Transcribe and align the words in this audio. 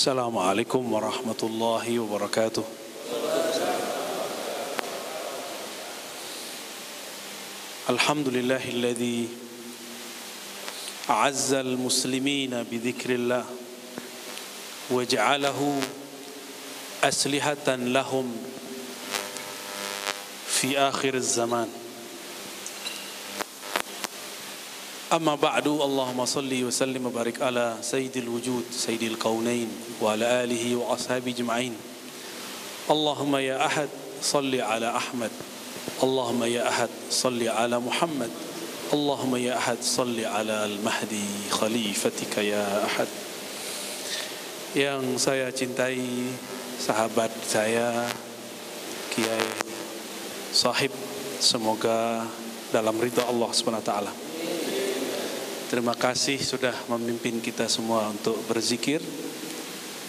السلام 0.00 0.38
عليكم 0.38 0.92
ورحمة 0.92 1.40
الله 1.42 1.98
وبركاته. 1.98 2.64
الحمد 7.90 8.28
لله 8.28 8.64
الذي 8.68 9.28
أعز 11.10 11.52
المسلمين 11.52 12.62
بذكر 12.72 13.10
الله 13.10 13.44
وجعله 14.90 15.80
أسلحة 17.04 17.68
لهم 17.68 18.36
في 20.48 20.78
آخر 20.78 21.14
الزمان. 21.14 21.79
أما 25.13 25.35
بعد 25.35 25.67
اللهم 25.67 26.25
صل 26.25 26.49
وسلم 26.63 27.05
وبارك 27.05 27.41
على 27.41 27.77
سيد 27.81 28.17
الوجود 28.17 28.63
سيد 28.71 29.03
الكونين 29.03 29.69
وعلى 30.01 30.43
آله 30.43 30.75
وأصحابه 30.75 31.31
أجمعين 31.31 31.73
اللهم 32.89 33.35
يا 33.35 33.65
أحد 33.65 33.89
صل 34.21 34.55
على 34.61 34.97
أحمد 34.97 35.31
اللهم 36.03 36.43
يا 36.43 36.69
أحد 36.69 36.89
صل 37.09 37.47
على 37.47 37.79
محمد 37.79 38.29
اللهم 38.93 39.35
يا 39.35 39.57
أحد 39.57 39.77
صل 39.81 40.17
على 40.25 40.65
المهدي 40.65 41.29
خليفتك 41.49 42.37
يا 42.37 42.85
أحد 42.85 43.07
yang 44.75 45.15
saya 45.15 45.55
cintai 45.55 46.03
sahabat 46.83 47.31
saya 47.47 48.11
Kiai 49.15 49.47
Sahib 50.51 50.91
semoga 51.39 52.27
dalam 52.75 52.99
ridha 52.99 53.23
Allah 53.23 53.47
SWT 53.55 54.28
Terima 55.70 55.94
kasih 55.94 56.42
sudah 56.42 56.74
memimpin 56.90 57.38
kita 57.38 57.70
semua 57.70 58.10
untuk 58.10 58.34
berzikir 58.50 58.98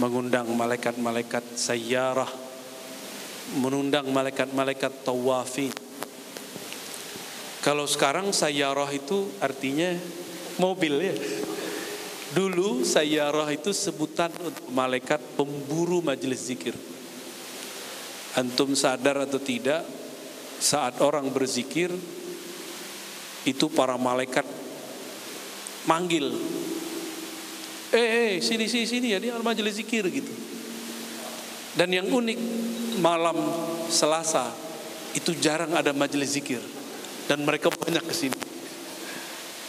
mengundang 0.02 0.50
malaikat-malaikat 0.58 1.54
sayyarah 1.54 2.30
mengundang 3.62 4.10
malaikat-malaikat 4.10 5.06
tawafin 5.06 5.70
kalau 7.62 7.86
sekarang 7.86 8.34
sayyarah 8.34 8.90
itu 8.90 9.30
artinya 9.38 9.94
mobil 10.58 10.98
ya 10.98 11.16
Dulu 12.32 12.88
sayyarah 12.88 13.52
itu 13.52 13.76
sebutan 13.76 14.32
untuk 14.40 14.72
malaikat 14.72 15.20
pemburu 15.36 16.00
majelis 16.00 16.48
zikir. 16.48 16.72
Antum 18.40 18.72
sadar 18.72 19.28
atau 19.28 19.36
tidak, 19.36 19.84
saat 20.56 21.04
orang 21.04 21.28
berzikir, 21.28 21.92
itu 23.44 23.66
para 23.76 24.00
malaikat 24.00 24.48
manggil. 25.86 26.34
Eh, 27.92 27.98
eh 28.00 28.32
sini, 28.40 28.66
sini, 28.68 28.86
sini 28.88 29.08
ya, 29.14 29.20
dia 29.20 29.36
majelis 29.40 29.78
zikir 29.78 30.08
gitu. 30.08 30.32
Dan 31.76 31.92
yang 31.92 32.08
unik, 32.08 32.40
malam 33.00 33.38
selasa, 33.88 34.52
itu 35.16 35.36
jarang 35.40 35.76
ada 35.76 35.92
majelis 35.92 36.36
zikir. 36.36 36.64
Dan 37.28 37.44
mereka 37.48 37.72
banyak 37.72 38.04
ke 38.04 38.16
sini. 38.16 38.40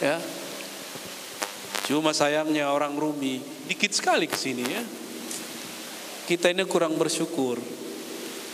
Ya, 0.03 0.19
Cuma 1.83 2.15
sayangnya 2.15 2.71
orang 2.71 2.95
Rumi 2.95 3.43
dikit 3.67 3.91
sekali 3.91 4.23
ke 4.23 4.39
sini 4.39 4.63
ya. 4.63 4.79
Kita 6.23 6.47
ini 6.47 6.63
kurang 6.63 6.95
bersyukur. 6.95 7.59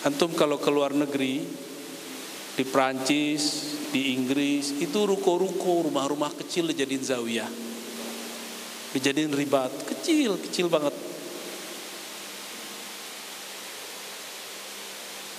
Antum 0.02 0.34
kalau 0.34 0.58
ke 0.58 0.74
luar 0.74 0.98
negeri 0.98 1.46
di 2.56 2.64
Prancis, 2.66 3.44
di 3.90 4.14
Inggris 4.14 4.78
itu 4.82 5.00
ruko-ruko 5.06 5.90
rumah-rumah 5.90 6.34
kecil 6.38 6.70
dijadiin 6.70 7.04
zawiyah. 7.04 7.50
Dijadiin 8.94 9.34
ribat, 9.34 9.70
kecil, 9.86 10.38
kecil 10.42 10.70
banget. 10.70 10.94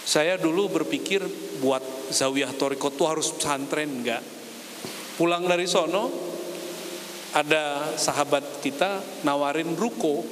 Saya 0.07 0.35
dulu 0.39 0.83
berpikir 0.83 1.23
buat 1.63 1.83
zawiyah 2.11 2.51
toriko 2.59 2.91
itu 2.91 3.05
harus 3.07 3.31
pesantren 3.31 4.03
enggak. 4.03 4.23
Pulang 5.15 5.47
dari 5.47 5.71
sono 5.71 6.31
ada 7.31 7.95
sahabat 7.95 8.59
kita 8.59 9.23
nawarin 9.23 9.79
ruko 9.79 10.27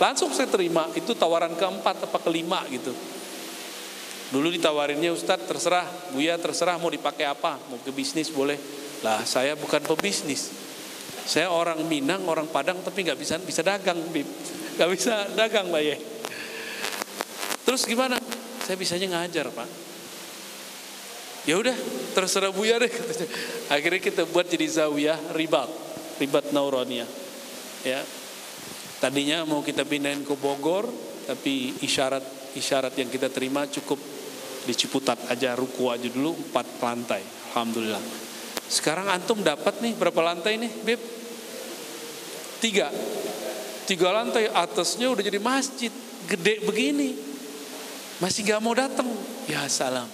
langsung 0.00 0.32
saya 0.32 0.48
terima 0.48 0.88
itu 0.96 1.12
tawaran 1.12 1.52
keempat 1.52 2.08
apa 2.08 2.18
kelima 2.24 2.64
gitu 2.72 2.96
dulu 4.32 4.48
ditawarinnya 4.48 5.12
Ustadz 5.12 5.44
terserah 5.44 5.84
Buya 6.16 6.40
terserah 6.40 6.80
mau 6.80 6.88
dipakai 6.88 7.28
apa 7.28 7.60
mau 7.68 7.76
ke 7.78 7.92
bisnis 7.92 8.32
boleh. 8.32 8.56
Lah 9.04 9.22
saya 9.28 9.52
bukan 9.54 9.84
pebisnis. 9.84 10.48
Saya 11.28 11.52
orang 11.52 11.84
Minang 11.86 12.24
orang 12.26 12.48
Padang 12.48 12.80
tapi 12.80 13.04
nggak 13.04 13.20
bisa 13.20 13.36
bisa 13.38 13.60
dagang 13.60 14.00
bib. 14.10 14.26
Nggak 14.80 14.88
bisa 14.88 15.28
dagang 15.36 15.68
mbak 15.68 15.82
Ye. 15.84 15.96
Terus 17.62 17.84
gimana? 17.84 18.16
Saya 18.64 18.74
bisanya 18.80 19.20
ngajar 19.20 19.52
pak. 19.52 19.68
Ya 21.44 21.60
udah 21.60 21.76
terserah 22.16 22.50
Buya 22.54 22.80
deh 22.80 22.90
akhirnya 23.74 24.00
kita 24.00 24.22
buat 24.24 24.48
jadi 24.48 24.66
zawiyah 24.80 25.36
ribat 25.36 25.68
ribat 26.16 26.50
nauronia. 26.56 27.04
Ya. 27.84 28.00
Tadinya 29.02 29.42
mau 29.42 29.66
kita 29.66 29.82
pindahin 29.82 30.22
ke 30.22 30.34
Bogor 30.38 30.86
tapi 31.26 31.74
isyarat 31.82 32.22
isyarat 32.54 32.94
yang 32.94 33.10
kita 33.10 33.26
terima 33.30 33.66
cukup 33.66 34.11
di 34.62 34.74
Ciputat 34.78 35.18
aja 35.26 35.58
ruku 35.58 35.90
aja 35.90 36.06
dulu 36.06 36.34
empat 36.50 36.66
lantai 36.78 37.22
alhamdulillah. 37.52 38.02
Sekarang 38.72 39.10
antum 39.12 39.44
dapat 39.44 39.84
nih 39.84 39.92
berapa 39.92 40.20
lantai 40.24 40.56
nih 40.56 40.72
beb 40.86 41.00
tiga. 42.62 42.88
Tiga 43.84 44.14
lantai 44.14 44.48
atasnya 44.48 45.10
udah 45.10 45.20
jadi 45.20 45.42
masjid 45.42 45.92
gede 46.30 46.62
begini. 46.64 47.12
Masih 48.22 48.46
gak 48.46 48.62
mau 48.62 48.72
datang. 48.72 49.04
Ya 49.50 49.66
salam. 49.66 50.06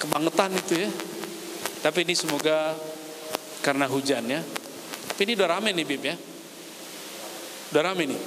Kebangetan 0.00 0.56
itu 0.56 0.80
ya. 0.80 0.90
Tapi 1.84 2.08
ini 2.08 2.16
semoga 2.16 2.72
karena 3.60 3.84
hujan 3.84 4.24
ya. 4.24 4.40
Tapi 5.12 5.20
ini 5.28 5.32
udah 5.36 5.48
rame 5.52 5.70
nih 5.76 5.84
Bib 5.84 6.02
ya. 6.02 6.16
Udah 7.70 7.82
rame 7.84 8.08
nih. 8.08 8.20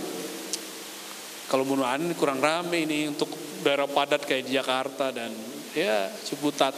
Kalau 1.49 1.65
bunuhan 1.65 2.13
kurang 2.15 2.37
rame 2.39 2.85
ini 2.85 3.09
untuk 3.09 3.33
daerah 3.63 3.87
padat 3.87 4.27
kayak 4.27 4.43
di 4.45 4.59
Jakarta 4.59 5.09
dan 5.15 5.31
ya 5.71 6.11
Ciputat. 6.27 6.75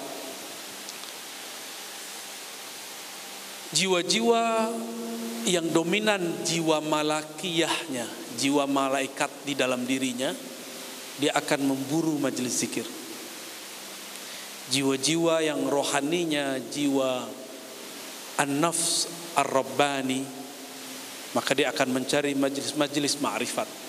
Jiwa-jiwa 3.76 4.72
yang 5.50 5.68
dominan 5.74 6.46
jiwa 6.48 6.80
malakiyahnya 6.80 8.08
jiwa 8.40 8.64
malaikat 8.70 9.44
di 9.44 9.58
dalam 9.58 9.84
dirinya 9.84 10.32
dia 11.20 11.36
akan 11.36 11.76
memburu 11.76 12.16
majelis 12.22 12.56
zikir. 12.56 12.88
Jiwa-jiwa 14.72 15.44
yang 15.44 15.68
rohaninya 15.68 16.58
jiwa 16.72 17.28
an-nafs 18.40 19.12
ar-rabbani 19.36 20.24
maka 21.36 21.52
dia 21.52 21.68
akan 21.76 22.00
mencari 22.00 22.32
majelis-majelis 22.32 23.20
ma'rifat 23.20 23.85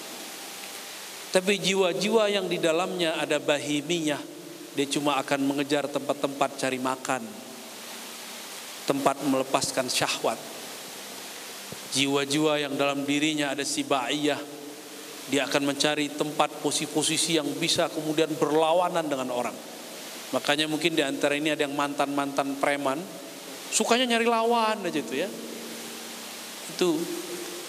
tapi 1.36 1.60
jiwa-jiwa 1.60 2.32
yang 2.32 2.48
di 2.48 2.56
dalamnya 2.56 3.20
ada 3.20 3.36
bahimiyah 3.36 4.16
dia 4.72 4.88
cuma 4.88 5.20
akan 5.20 5.44
mengejar 5.44 5.84
tempat-tempat 5.84 6.56
cari 6.56 6.80
makan. 6.80 7.20
Tempat 8.88 9.20
melepaskan 9.20 9.84
syahwat. 9.92 10.40
Jiwa-jiwa 11.92 12.56
yang 12.56 12.72
dalam 12.80 13.04
dirinya 13.04 13.52
ada 13.52 13.68
sibaiyah 13.68 14.40
dia 15.28 15.44
akan 15.44 15.76
mencari 15.76 16.08
tempat 16.08 16.64
posisi-posisi 16.64 17.36
yang 17.36 17.52
bisa 17.60 17.92
kemudian 17.92 18.32
berlawanan 18.40 19.04
dengan 19.04 19.28
orang. 19.28 19.56
Makanya 20.32 20.72
mungkin 20.72 20.96
di 20.96 21.04
antara 21.04 21.36
ini 21.36 21.52
ada 21.52 21.68
yang 21.68 21.76
mantan-mantan 21.76 22.56
preman. 22.56 22.96
Sukanya 23.68 24.16
nyari 24.16 24.24
lawan 24.24 24.88
aja 24.88 25.00
itu 25.04 25.20
ya. 25.20 25.28
Itu 26.72 26.96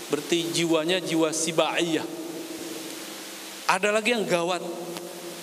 berarti 0.07 0.55
jiwanya 0.55 1.03
jiwa 1.03 1.35
sibaiyah 1.35 2.16
ada 3.67 3.91
lagi 3.91 4.15
yang 4.15 4.23
gawat. 4.23 4.63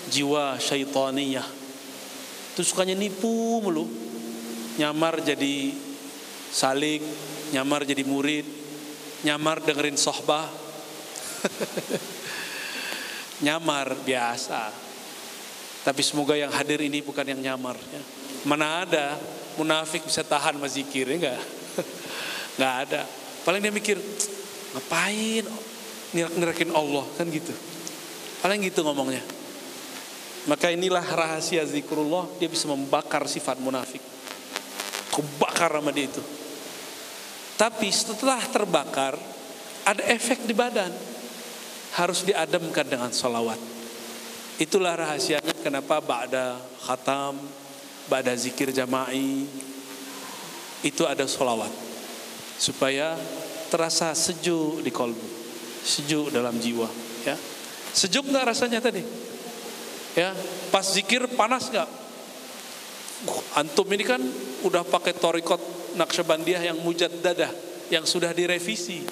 Jiwa 0.09 0.57
syaitaniyah. 0.57 1.45
Itu 2.53 2.61
sukanya 2.65 2.97
nipu 2.97 3.61
mulu. 3.61 3.85
Nyamar 4.81 5.23
jadi 5.23 5.71
salik 6.51 6.99
nyamar 7.55 7.87
jadi 7.87 8.03
murid 8.03 8.43
nyamar 9.23 9.61
dengerin 9.61 9.97
sohbah. 9.97 10.49
Nyamar 13.45 13.93
biasa. 14.05 14.73
Tapi 15.85 16.01
semoga 16.01 16.33
yang 16.33 16.49
hadir 16.49 16.81
ini 16.81 17.05
bukan 17.05 17.29
yang 17.29 17.41
nyamar 17.41 17.77
ya. 17.77 18.01
mana 18.45 18.85
ada 18.85 19.17
munafik 19.57 20.05
bisa 20.05 20.25
tahan 20.25 20.57
sama 20.57 20.67
zikir 20.69 21.09
ya 21.09 21.15
enggak? 21.17 21.41
Nggak 22.57 22.75
ada. 22.89 23.01
Paling 23.45 23.61
dia 23.61 23.73
mikir 23.73 23.97
ngapain? 24.73 25.45
Nirak-nirakin 26.15 26.71
Allah 26.71 27.03
kan 27.19 27.27
gitu 27.27 27.74
paling 28.43 28.59
gitu 28.65 28.81
ngomongnya 28.83 29.23
maka 30.45 30.69
inilah 30.73 31.03
rahasia 31.03 31.63
zikrullah 31.63 32.27
dia 32.41 32.49
bisa 32.49 32.65
membakar 32.67 33.27
sifat 33.29 33.61
munafik 33.61 34.01
kebakar 35.13 35.79
sama 35.79 35.91
dia 35.93 36.07
itu 36.09 36.23
tapi 37.55 37.87
setelah 37.87 38.43
terbakar 38.51 39.15
ada 39.87 40.03
efek 40.11 40.43
di 40.43 40.51
badan 40.51 40.91
harus 41.95 42.27
diadamkan 42.27 42.83
dengan 42.83 43.11
solawat. 43.15 43.59
Itulah 44.59 44.95
rahasianya 44.99 45.55
kenapa 45.63 46.03
ba'da 46.03 46.59
khatam, 46.83 47.39
ba'da 48.11 48.35
zikir 48.35 48.71
jama'i, 48.75 49.47
itu 50.83 51.03
ada 51.07 51.23
solawat. 51.27 51.71
Supaya 52.59 53.15
terasa 53.71 54.11
sejuk 54.15 54.83
di 54.83 54.91
kolbu, 54.91 55.27
sejuk 55.83 56.31
dalam 56.31 56.55
jiwa. 56.59 56.87
Ya. 57.23 57.35
Sejuk 57.95 58.27
nggak 58.27 58.51
rasanya 58.51 58.83
tadi? 58.83 58.99
Ya, 60.19 60.35
pas 60.67 60.83
zikir 60.83 61.23
panas 61.31 61.71
nggak? 61.71 61.87
Antum 63.55 63.87
ini 63.95 64.03
kan 64.03 64.19
udah 64.67 64.83
pakai 64.83 65.15
torikot 65.15 65.59
Naqsyabandiyah 65.95 66.75
yang 66.75 66.77
mujaddada 66.83 67.47
yang 67.87 68.03
sudah 68.03 68.35
direvisi. 68.35 69.07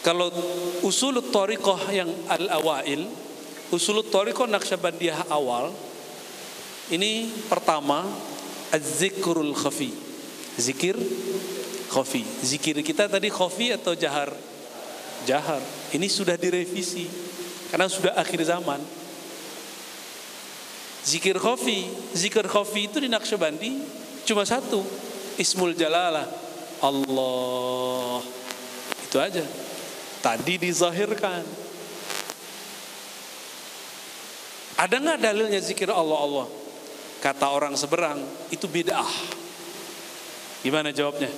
Kalau 0.00 0.32
usul 0.80 1.20
torikoh 1.28 1.80
yang 1.92 2.08
al-awail, 2.28 3.04
usul 3.68 4.00
torikoh 4.08 4.48
Naqsyabandiyah 4.48 5.28
awal, 5.28 5.76
ini 6.88 7.28
pertama 7.52 8.04
az-zikrul 8.72 9.52
khafi. 9.52 9.92
Zikir 10.56 10.96
khafi. 11.92 12.24
Zikir 12.44 12.80
kita 12.80 13.12
tadi 13.12 13.28
khafi 13.28 13.76
atau 13.76 13.92
jahar? 13.92 14.32
Jahar. 15.24 15.60
Ini 15.90 16.06
sudah 16.06 16.36
direvisi 16.38 17.08
karena 17.72 17.90
sudah 17.90 18.14
akhir 18.14 18.40
zaman. 18.44 18.80
Zikir 21.04 21.36
khafi, 21.36 21.84
zikir 22.16 22.48
khafi 22.48 22.88
itu 22.88 22.96
di 22.96 23.12
Naqsyabandi 23.12 23.70
cuma 24.24 24.48
satu, 24.48 24.80
Ismul 25.36 25.76
Jalalah. 25.76 26.24
Allah. 26.84 28.20
Itu 29.04 29.16
aja. 29.20 29.44
Tadi 30.20 30.54
dizahirkan. 30.56 31.44
Ada 34.74 34.96
nggak 35.00 35.18
dalilnya 35.20 35.60
zikir 35.60 35.88
Allah 35.92 36.18
Allah? 36.18 36.46
Kata 37.24 37.52
orang 37.52 37.72
seberang, 37.72 38.20
itu 38.52 38.68
bid'ah. 38.68 39.08
Gimana 40.60 40.92
jawabnya? 40.92 41.28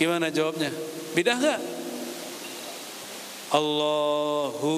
Gimana 0.00 0.32
jawabnya? 0.32 0.72
Bid'ah 1.12 1.36
nggak? 1.36 1.60
Allahu 3.52 4.74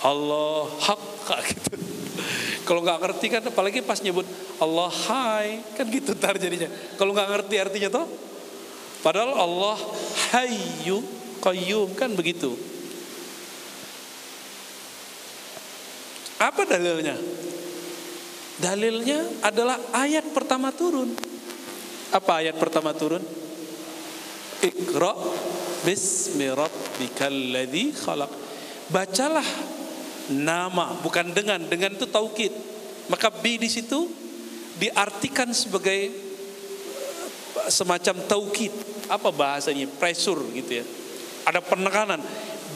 Allah 0.00 0.64
hak 0.88 1.28
gitu. 1.52 1.76
Kalau 2.64 2.80
nggak 2.84 3.00
ngerti 3.00 3.26
kan 3.28 3.42
apalagi 3.44 3.80
pas 3.84 4.00
nyebut 4.00 4.24
Allah 4.60 4.88
hai 5.08 5.60
kan 5.76 5.84
gitu 5.88 6.16
tar 6.16 6.36
jadinya. 6.40 6.68
Kalau 6.96 7.12
nggak 7.12 7.28
ngerti 7.28 7.54
artinya 7.60 7.88
toh, 7.92 8.06
padahal 9.04 9.36
Allah 9.36 9.76
hayyu 10.32 11.00
qayyum 11.44 11.92
kan 11.92 12.12
begitu. 12.16 12.56
Apa 16.38 16.62
dalilnya? 16.64 17.18
Dalilnya 18.58 19.26
adalah 19.42 19.76
ayat 19.92 20.30
pertama 20.30 20.70
turun. 20.70 21.27
Apa 22.14 22.44
ayat 22.44 22.56
pertama 22.56 22.96
turun? 22.96 23.20
Iqra 24.64 25.14
bismi 25.84 26.48
rabbikal 26.50 27.36
ladzi 27.52 27.94
khalaq. 27.94 28.30
Bacalah 28.88 29.48
nama 30.32 30.96
bukan 31.04 31.32
dengan 31.36 31.60
dengan 31.68 31.94
itu 31.94 32.08
taukid. 32.08 32.52
Maka 33.08 33.32
bi 33.32 33.60
di 33.60 33.68
situ 33.68 34.08
diartikan 34.80 35.52
sebagai 35.52 36.12
semacam 37.68 38.16
taukid. 38.24 38.72
Apa 39.08 39.32
bahasanya? 39.32 39.88
Pressure 40.00 40.40
gitu 40.56 40.80
ya. 40.80 40.84
Ada 41.48 41.60
penekanan. 41.64 42.20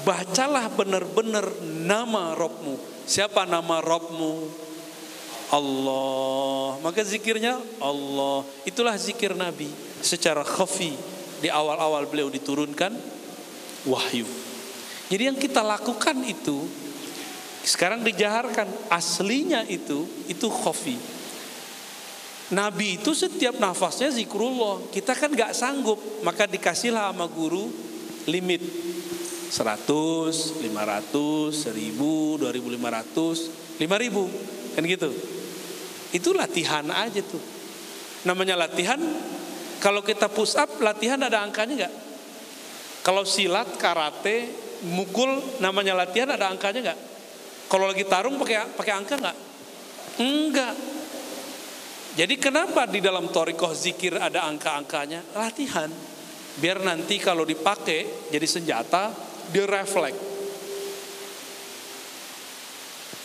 Bacalah 0.02 0.72
benar-benar 0.72 1.46
nama 1.62 2.34
Robmu 2.34 2.92
siapa 3.06 3.44
nama 3.46 3.82
Robmu 3.82 4.48
Allah 5.52 6.80
maka 6.80 7.04
zikirnya 7.04 7.60
Allah 7.78 8.42
itulah 8.64 8.96
zikir 8.96 9.36
Nabi 9.36 9.68
secara 10.00 10.42
khafi 10.42 10.96
di 11.44 11.52
awal-awal 11.52 12.08
beliau 12.08 12.32
diturunkan 12.32 12.96
wahyu 13.86 14.24
jadi 15.12 15.28
yang 15.28 15.36
kita 15.36 15.60
lakukan 15.60 16.24
itu 16.24 16.64
sekarang 17.62 18.02
dijaharkan 18.02 18.64
aslinya 18.90 19.62
itu 19.68 20.08
itu 20.26 20.48
khofi. 20.50 20.98
Nabi 22.52 23.00
itu 23.00 23.12
setiap 23.12 23.56
nafasnya 23.60 24.08
zikrullah. 24.08 24.88
Kita 24.88 25.12
kan 25.12 25.32
gak 25.32 25.52
sanggup, 25.52 26.00
maka 26.24 26.44
dikasihlah 26.44 27.12
sama 27.12 27.28
guru 27.28 27.68
limit 28.24 28.60
100, 29.52 30.64
500, 30.64 30.64
1000, 30.64 32.40
2500, 32.40 33.52
5000 33.76 34.76
kan 34.76 34.82
gitu. 34.88 35.10
Itu 36.12 36.36
latihan 36.36 36.84
aja 36.92 37.20
tuh. 37.24 37.40
Namanya 38.28 38.54
latihan 38.54 39.00
kalau 39.82 40.04
kita 40.04 40.30
push 40.30 40.54
up 40.54 40.78
latihan 40.78 41.18
ada 41.18 41.42
angkanya 41.42 41.86
nggak? 41.86 41.94
Kalau 43.02 43.26
silat, 43.26 43.66
karate, 43.80 44.46
mukul 44.86 45.42
namanya 45.58 45.98
latihan 45.98 46.30
ada 46.30 46.46
angkanya 46.52 46.92
nggak? 46.92 47.00
Kalau 47.66 47.88
lagi 47.88 48.04
tarung 48.06 48.36
pakai 48.38 48.68
pakai 48.76 48.92
angka 48.94 49.14
nggak? 49.18 49.38
Enggak. 50.20 50.74
Jadi 52.12 52.34
kenapa 52.36 52.84
di 52.84 53.00
dalam 53.00 53.32
torikoh 53.32 53.72
zikir 53.72 54.20
ada 54.20 54.44
angka-angkanya? 54.44 55.32
Latihan. 55.32 55.88
Biar 56.60 56.84
nanti 56.84 57.16
kalau 57.16 57.48
dipakai 57.48 58.28
jadi 58.28 58.44
senjata, 58.44 59.08
dia 59.48 59.64
refleks. 59.64 60.31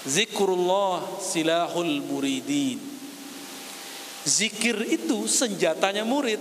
Zikrullah 0.05 1.23
silahul 1.23 2.03
muridin. 2.05 2.77
Zikir 4.27 4.83
itu 4.85 5.25
senjatanya 5.25 6.03
murid. 6.03 6.39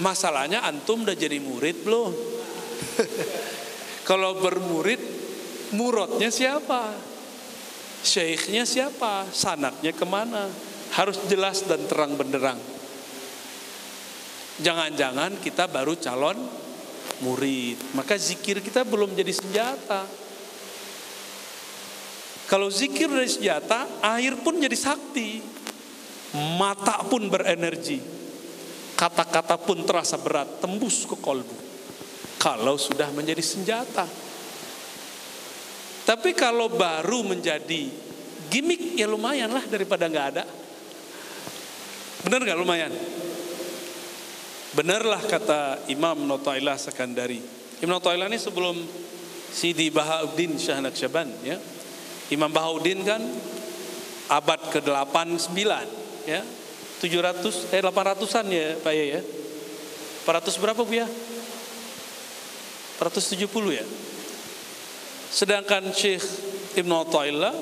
Masalahnya 0.00 0.62
antum 0.64 1.02
udah 1.02 1.16
jadi 1.18 1.42
murid 1.42 1.82
belum? 1.82 2.12
kalau 4.08 4.38
bermurid 4.38 5.16
Murodnya 5.74 6.30
siapa? 6.30 6.94
Syekhnya 8.06 8.62
siapa? 8.62 9.26
Sanaknya 9.34 9.90
ke 9.90 10.06
mana? 10.06 10.46
Harus 10.94 11.18
jelas 11.26 11.66
dan 11.66 11.82
terang 11.90 12.14
benderang. 12.14 12.60
Jangan-jangan 14.62 15.42
kita 15.42 15.66
baru 15.66 15.98
calon 15.98 16.38
murid. 17.26 17.98
Maka 17.98 18.14
zikir 18.14 18.62
kita 18.62 18.86
belum 18.86 19.18
jadi 19.18 19.32
senjata. 19.34 20.06
Kalau 22.46 22.70
zikir 22.70 23.10
dari 23.10 23.26
senjata, 23.26 24.02
air 24.02 24.38
pun 24.38 24.62
jadi 24.62 24.74
sakti. 24.78 25.42
Mata 26.58 27.02
pun 27.02 27.26
berenergi. 27.26 27.98
Kata-kata 28.94 29.58
pun 29.58 29.82
terasa 29.82 30.16
berat, 30.16 30.62
tembus 30.62 31.04
ke 31.04 31.18
kolbu. 31.18 31.58
Kalau 32.38 32.78
sudah 32.78 33.10
menjadi 33.10 33.42
senjata. 33.42 34.06
Tapi 36.06 36.30
kalau 36.38 36.70
baru 36.70 37.26
menjadi 37.26 37.90
gimmick 38.46 38.94
ya 38.94 39.10
lumayan 39.10 39.50
lah 39.50 39.66
daripada 39.66 40.06
nggak 40.06 40.26
ada. 40.38 40.44
Benar 42.22 42.40
nggak 42.46 42.60
lumayan? 42.62 42.92
Benarlah 44.70 45.18
kata 45.26 45.90
Imam 45.90 46.22
Notailah 46.22 46.78
Sekandari. 46.78 47.42
Imam 47.82 47.98
Notailah 47.98 48.30
ini 48.30 48.38
sebelum 48.38 48.78
Sidi 49.50 49.90
Bahauddin 49.90 50.54
Syah 50.60 50.78
Naqsyaban 50.78 51.26
ya. 51.42 51.58
Imam 52.32 52.50
Bahauddin 52.50 53.06
kan 53.06 53.22
abad 54.26 54.60
ke-89 54.74 55.58
ya. 56.26 56.42
700 56.96 57.76
eh 57.76 57.82
800-an 57.84 58.46
ya 58.50 58.66
Pak 58.80 58.92
ya. 58.94 59.20
400 60.26 60.62
berapa 60.62 60.80
Bu 60.82 60.94
ya? 60.96 61.06
470 62.98 63.78
ya? 63.78 63.84
Sedangkan 65.30 65.92
Syekh 65.92 66.24
Ibn 66.80 66.90
Atta'illah 67.04 67.54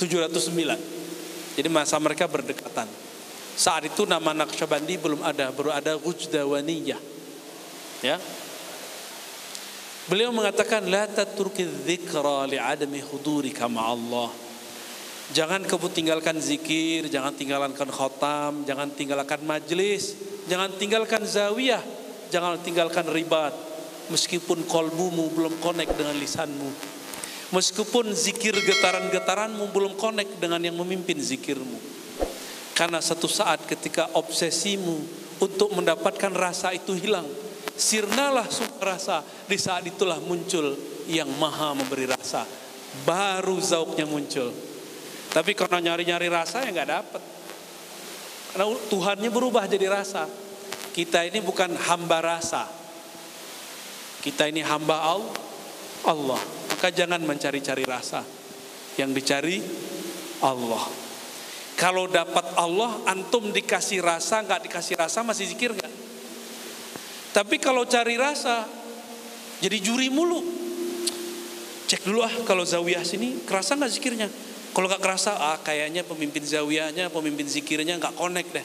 709. 0.00 1.56
Jadi 1.56 1.68
masa 1.72 1.96
mereka 1.96 2.28
berdekatan. 2.28 2.88
Saat 3.56 3.88
itu 3.88 4.04
nama 4.04 4.36
Naqsyabandi 4.36 5.00
belum 5.00 5.24
ada, 5.24 5.48
baru 5.48 5.72
ada 5.72 5.96
Rujdawaniyah. 5.96 7.00
Ya. 8.04 8.20
Beliau 10.06 10.30
mengatakan 10.30 10.86
la 10.86 11.10
taturki 11.10 11.66
dzikra 11.66 12.46
li'adami 12.46 13.02
hudurika 13.02 13.66
Allah. 13.66 14.30
Jangan 15.34 15.66
kamu 15.66 15.90
tinggalkan 15.90 16.38
zikir, 16.38 17.10
jangan 17.10 17.34
tinggalkan 17.34 17.90
khotam, 17.90 18.62
jangan 18.62 18.86
tinggalkan 18.94 19.42
majlis, 19.42 20.14
jangan 20.46 20.70
tinggalkan 20.78 21.26
zawiyah, 21.26 21.82
jangan 22.30 22.54
tinggalkan 22.62 23.02
ribat, 23.10 23.50
meskipun 24.06 24.70
kolbumu 24.70 25.26
belum 25.34 25.58
connect 25.58 25.98
dengan 25.98 26.14
lisanmu. 26.22 26.70
Meskipun 27.50 28.14
zikir 28.14 28.54
getaran-getaranmu 28.54 29.74
belum 29.74 29.98
connect 29.98 30.38
dengan 30.38 30.62
yang 30.62 30.78
memimpin 30.78 31.18
zikirmu. 31.18 31.82
Karena 32.78 33.02
satu 33.02 33.26
saat 33.26 33.66
ketika 33.66 34.06
obsesimu 34.14 35.02
untuk 35.42 35.74
mendapatkan 35.74 36.30
rasa 36.30 36.70
itu 36.70 36.94
hilang. 36.94 37.26
Sirnalah 37.76 38.48
sumber 38.48 38.96
rasa. 38.96 39.20
Di 39.44 39.60
saat 39.60 39.84
itulah 39.84 40.16
muncul 40.24 40.72
yang 41.06 41.28
maha 41.36 41.76
memberi 41.76 42.08
rasa. 42.08 42.48
Baru 43.04 43.60
zauknya 43.60 44.08
muncul. 44.08 44.50
Tapi 45.30 45.52
kalau 45.52 45.76
nyari-nyari 45.76 46.32
rasa 46.32 46.64
ya 46.64 46.72
nggak 46.72 46.90
dapat. 46.90 47.22
Karena 48.56 48.72
Tuhannya 48.88 49.28
berubah 49.28 49.68
jadi 49.68 49.92
rasa. 49.92 50.24
Kita 50.96 51.20
ini 51.28 51.44
bukan 51.44 51.76
hamba 51.76 52.24
rasa. 52.24 52.64
Kita 54.24 54.48
ini 54.48 54.64
hamba 54.64 55.12
Allah. 56.08 56.40
Maka 56.72 56.88
jangan 56.88 57.20
mencari-cari 57.20 57.84
rasa. 57.84 58.24
Yang 58.96 59.10
dicari 59.20 59.56
Allah. 60.40 60.84
Kalau 61.76 62.08
dapat 62.08 62.56
Allah, 62.56 63.04
antum 63.04 63.52
dikasih 63.52 64.00
rasa, 64.00 64.40
nggak 64.40 64.64
dikasih 64.64 64.96
rasa 64.96 65.20
masih 65.20 65.44
zikir 65.52 65.76
nggak? 65.76 65.85
Tapi 67.36 67.60
kalau 67.60 67.84
cari 67.84 68.16
rasa, 68.16 68.64
jadi 69.60 69.76
juri 69.84 70.08
mulu. 70.08 70.40
Cek 71.84 72.08
dulu 72.08 72.24
ah 72.24 72.32
kalau 72.48 72.64
zawiyah 72.64 73.04
sini 73.04 73.44
kerasa 73.44 73.76
nggak 73.76 73.92
zikirnya? 73.92 74.28
Kalau 74.72 74.88
nggak 74.88 75.04
kerasa, 75.04 75.36
ah 75.36 75.60
kayaknya 75.60 76.00
pemimpin 76.00 76.40
zawiyahnya, 76.40 77.12
pemimpin 77.12 77.44
zikirnya 77.44 78.00
nggak 78.00 78.16
connect 78.16 78.56
deh. 78.56 78.64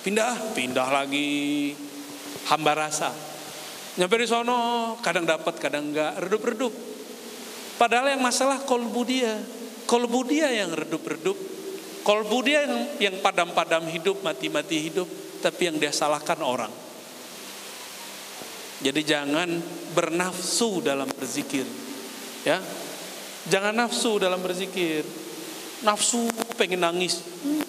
Pindah, 0.00 0.56
pindah 0.56 0.88
lagi. 0.88 1.76
Hamba 2.48 2.88
rasa. 2.88 3.12
Nyampe 4.00 4.16
di 4.16 4.28
sono, 4.28 4.96
kadang 5.04 5.28
dapat, 5.28 5.60
kadang 5.60 5.92
nggak, 5.92 6.16
redup-redup. 6.24 6.72
Padahal 7.76 8.16
yang 8.16 8.24
masalah 8.24 8.64
kolbu 8.64 9.02
dia. 9.04 9.36
Kolbu 9.84 10.24
dia 10.24 10.48
yang 10.56 10.72
redup-redup. 10.72 11.36
Kolbu 12.00 12.38
dia 12.40 12.64
yang, 12.64 12.74
yang 12.96 13.16
padam-padam 13.20 13.84
hidup, 13.92 14.24
mati-mati 14.24 14.88
hidup. 14.88 15.08
Tapi 15.44 15.68
yang 15.68 15.76
dia 15.76 15.92
salahkan 15.92 16.40
orang. 16.40 16.85
Jadi 18.84 19.00
jangan 19.04 19.48
bernafsu 19.96 20.84
dalam 20.84 21.08
berzikir. 21.08 21.64
Ya. 22.44 22.60
Jangan 23.46 23.72
nafsu 23.72 24.18
dalam 24.18 24.42
berzikir. 24.42 25.06
Nafsu 25.86 26.26
pengen 26.58 26.82
nangis, 26.82 27.22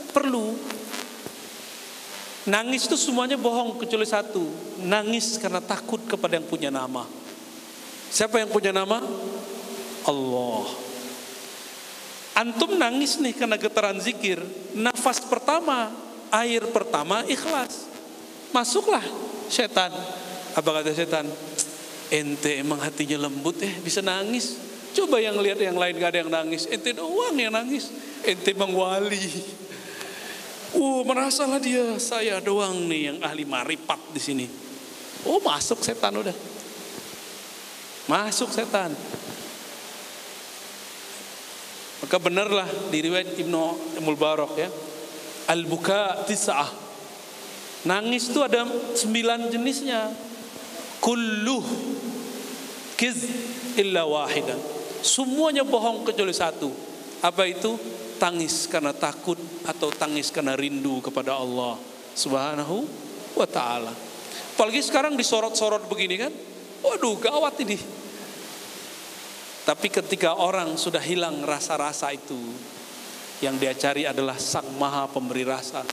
perlu. 0.09 0.57
Nangis 2.47 2.87
itu 2.87 2.95
semuanya 2.95 3.35
bohong 3.35 3.77
kecuali 3.77 4.07
satu. 4.07 4.47
Nangis 4.87 5.35
karena 5.37 5.59
takut 5.59 5.99
kepada 6.07 6.39
yang 6.39 6.47
punya 6.47 6.71
nama. 6.71 7.03
Siapa 8.07 8.39
yang 8.39 8.49
punya 8.49 8.71
nama? 8.71 9.03
Allah. 10.07 10.65
Antum 12.37 12.79
nangis 12.79 13.19
nih 13.19 13.35
karena 13.35 13.59
getaran 13.59 13.99
zikir. 13.99 14.39
Nafas 14.71 15.19
pertama, 15.19 15.91
air 16.31 16.63
pertama 16.71 17.27
ikhlas. 17.27 17.85
Masuklah 18.55 19.03
setan. 19.51 19.91
Apa 20.57 20.81
kata 20.81 20.89
setan? 20.89 21.29
Ente 22.09 22.57
emang 22.57 22.81
hatinya 22.81 23.29
lembut 23.29 23.61
eh 23.61 23.77
bisa 23.85 24.01
nangis. 24.01 24.57
Coba 24.97 25.21
yang 25.21 25.37
lihat 25.37 25.61
yang 25.61 25.77
lain 25.77 25.93
gak 26.01 26.17
ada 26.17 26.19
yang 26.25 26.33
nangis. 26.33 26.65
Ente 26.65 26.97
doang 26.97 27.37
yang 27.37 27.53
nangis. 27.53 27.93
Ente 28.25 28.57
emang 28.57 28.73
wali. 28.73 29.21
Uh, 30.73 31.05
merasalah 31.05 31.61
dia 31.61 31.95
saya 32.01 32.41
doang 32.41 32.89
nih 32.89 33.13
yang 33.13 33.17
ahli 33.21 33.45
maripat 33.45 34.01
di 34.09 34.17
sini. 34.17 34.45
Oh, 35.29 35.37
masuk 35.37 35.85
setan 35.85 36.17
udah. 36.17 36.33
Masuk 38.09 38.49
setan. 38.49 38.89
Maka 42.01 42.17
benarlah 42.17 42.65
di 42.89 42.97
riwayat 43.05 43.37
Ibnu 43.37 43.61
Mulbarok 44.01 44.53
ya. 44.57 44.69
Al-buka 45.53 46.25
tis'ah. 46.25 46.71
Nangis 47.85 48.33
itu 48.33 48.41
ada 48.41 48.65
sembilan 48.97 49.53
jenisnya 49.53 50.26
kulluh 51.01 51.63
kiz 52.97 53.29
illa 53.77 54.03
wahidan. 54.03 54.57
Semuanya 55.05 55.61
bohong 55.61 56.03
kecuali 56.03 56.33
satu. 56.33 56.69
Apa 57.21 57.45
itu? 57.45 57.77
Tangis 58.17 58.65
karena 58.65 58.97
takut 58.97 59.37
atau 59.61 59.93
tangis 59.93 60.33
karena 60.33 60.57
rindu 60.57 60.97
kepada 61.05 61.37
Allah 61.37 61.77
Subhanahu 62.17 62.81
wa 63.37 63.45
taala. 63.45 63.93
Apalagi 64.57 64.81
sekarang 64.81 65.13
disorot-sorot 65.13 65.85
begini 65.85 66.17
kan? 66.17 66.33
Waduh, 66.81 67.13
gawat 67.21 67.61
ini. 67.61 67.77
Tapi 69.67 69.87
ketika 69.91 70.33
orang 70.33 70.79
sudah 70.81 71.03
hilang 71.03 71.45
rasa-rasa 71.45 72.09
itu, 72.09 72.39
yang 73.45 73.59
dia 73.61 73.77
cari 73.77 74.09
adalah 74.09 74.39
Sang 74.41 74.65
Maha 74.81 75.05
Pemberi 75.05 75.45
Rasa. 75.45 75.85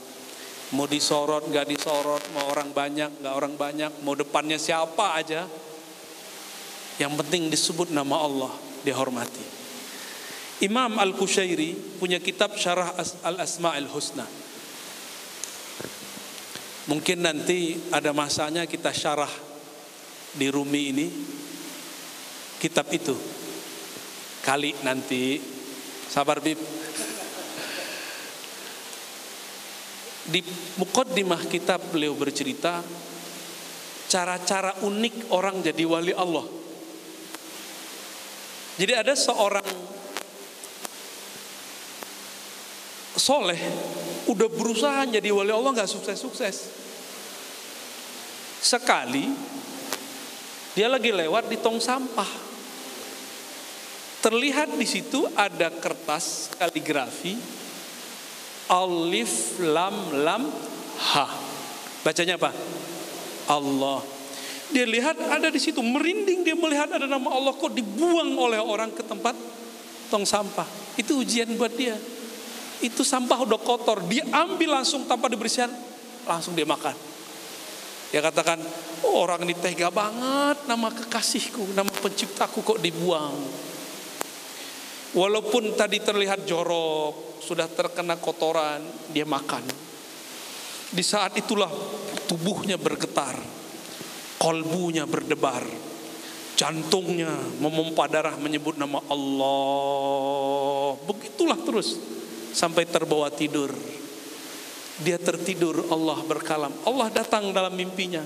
Mau 0.72 0.88
disorot, 0.88 1.44
nggak 1.44 1.68
disorot, 1.68 2.24
mau 2.32 2.48
orang 2.48 2.72
banyak, 2.72 3.20
nggak 3.20 3.34
orang 3.36 3.54
banyak, 3.60 3.92
mau 4.00 4.16
depannya 4.16 4.56
siapa 4.56 5.12
aja. 5.20 5.44
Yang 6.96 7.12
penting 7.20 7.52
disebut 7.52 7.92
nama 7.92 8.24
Allah, 8.24 8.52
dihormati. 8.80 9.44
Imam 10.64 10.96
Al-Kushairi 10.96 12.00
punya 12.00 12.22
kitab 12.22 12.56
Syarah 12.56 12.96
Al-Asma'il 13.26 13.90
Husna. 13.90 14.24
Mungkin 16.84 17.24
nanti 17.24 17.80
ada 17.92 18.12
masanya 18.12 18.68
kita 18.68 18.92
syarah 18.92 19.30
di 20.36 20.46
Rumi 20.52 20.82
ini 20.92 21.06
kitab 22.60 22.92
itu. 22.92 23.16
Kali 24.44 24.76
nanti 24.84 25.40
sabar 26.12 26.44
Bib 26.44 26.60
Di 30.24 30.40
mukaddimah 30.80 31.44
kitab 31.52 31.92
beliau 31.92 32.16
bercerita 32.16 32.80
cara-cara 34.08 34.80
unik 34.86 35.34
orang 35.34 35.60
jadi 35.60 35.84
wali 35.84 36.14
Allah. 36.16 36.46
Jadi 38.74 38.92
ada 38.94 39.14
seorang 39.14 39.68
soleh 43.14 43.60
udah 44.26 44.48
berusaha 44.50 45.06
jadi 45.06 45.30
wali 45.30 45.52
Allah 45.54 45.70
nggak 45.76 45.90
sukses-sukses. 45.90 46.56
Sekali 48.64 49.28
dia 50.74 50.90
lagi 50.90 51.14
lewat 51.14 51.46
di 51.46 51.56
tong 51.62 51.78
sampah. 51.78 52.42
Terlihat 54.24 54.74
di 54.74 54.88
situ 54.88 55.28
ada 55.36 55.68
kertas 55.68 56.48
kaligrafi 56.56 57.36
Alif 58.72 59.60
lam 59.60 60.24
lam 60.24 60.42
ha. 61.12 61.26
Bacanya 62.04 62.36
apa? 62.40 62.52
Allah. 63.48 64.00
Dia 64.72 64.88
lihat 64.88 65.20
ada 65.20 65.52
di 65.52 65.60
situ 65.60 65.84
merinding 65.84 66.42
dia 66.42 66.56
melihat 66.56 66.88
ada 66.96 67.04
nama 67.04 67.28
Allah 67.32 67.52
kok 67.52 67.72
dibuang 67.72 68.34
oleh 68.40 68.60
orang 68.60 68.92
ke 68.92 69.04
tempat 69.04 69.36
tong 70.08 70.24
sampah. 70.24 70.66
Itu 70.96 71.20
ujian 71.20 71.52
buat 71.60 71.72
dia. 71.76 71.96
Itu 72.84 73.00
sampah 73.06 73.40
udah 73.44 73.60
kotor, 73.60 74.04
dia 74.04 74.26
ambil 74.28 74.80
langsung 74.80 75.08
tanpa 75.08 75.30
dibersihan, 75.32 75.70
langsung 76.28 76.52
dia 76.52 76.68
makan. 76.68 76.92
Dia 78.12 78.20
katakan, 78.20 78.60
oh, 79.02 79.24
orang 79.24 79.42
ini 79.42 79.56
tega 79.56 79.88
banget, 79.88 80.68
nama 80.68 80.92
kekasihku, 80.92 81.72
nama 81.74 81.88
penciptaku 81.88 82.60
kok 82.62 82.78
dibuang. 82.78 83.34
Walaupun 85.14 85.78
tadi 85.78 86.02
terlihat 86.02 86.42
jorok, 86.42 87.38
sudah 87.38 87.70
terkena 87.70 88.18
kotoran, 88.18 88.82
dia 89.14 89.22
makan. 89.22 89.62
Di 90.90 91.06
saat 91.06 91.38
itulah 91.38 91.70
tubuhnya 92.26 92.74
bergetar, 92.74 93.38
kolbunya 94.42 95.06
berdebar, 95.06 95.62
jantungnya 96.58 97.30
memompa 97.62 98.10
darah 98.10 98.34
menyebut 98.42 98.74
nama 98.74 98.98
Allah. 99.06 100.98
Begitulah 101.06 101.62
terus 101.62 101.94
sampai 102.50 102.82
terbawa 102.82 103.30
tidur. 103.30 103.70
Dia 104.98 105.18
tertidur, 105.18 105.94
Allah 105.94 106.22
berkalam. 106.26 106.74
Allah 106.86 107.10
datang 107.14 107.54
dalam 107.54 107.74
mimpinya. 107.74 108.22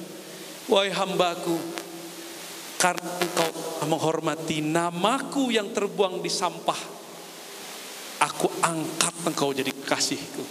Wahai 0.68 0.92
hambaku, 0.92 1.57
karena 2.76 3.09
engkau 3.25 3.67
menghormati 3.88 4.61
namaku 4.61 5.50
yang 5.50 5.73
terbuang 5.73 6.21
di 6.21 6.28
sampah. 6.28 7.00
Aku 8.18 8.47
angkat 8.61 9.14
engkau 9.25 9.50
jadi 9.57 9.73
kasihku. 9.73 10.45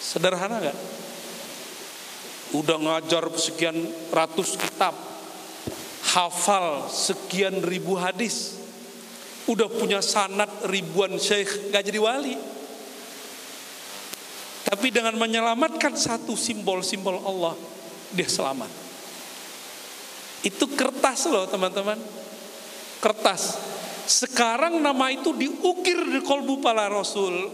Sederhana 0.00 0.60
gak? 0.62 0.78
Udah 2.54 2.78
ngajar 2.78 3.26
sekian 3.34 3.74
ratus 4.14 4.54
kitab. 4.54 4.94
Hafal 6.14 6.86
sekian 6.86 7.58
ribu 7.60 7.98
hadis. 7.98 8.62
Udah 9.50 9.66
punya 9.66 9.98
sanat 9.98 10.70
ribuan 10.70 11.18
syekh. 11.18 11.74
Gak 11.74 11.90
jadi 11.90 11.98
wali. 11.98 12.38
Tapi 14.64 14.88
dengan 14.94 15.18
menyelamatkan 15.18 15.98
satu 15.98 16.38
simbol-simbol 16.38 17.18
Allah. 17.26 17.58
Dia 18.14 18.30
selamat. 18.30 18.83
Itu 20.44 20.68
kertas 20.70 21.26
loh 21.32 21.48
teman-teman. 21.48 21.96
Kertas. 23.00 23.56
Sekarang 24.04 24.78
nama 24.84 25.08
itu 25.08 25.32
diukir 25.32 25.98
di 26.12 26.20
kolbu 26.20 26.60
para 26.60 26.86
rasul. 26.92 27.48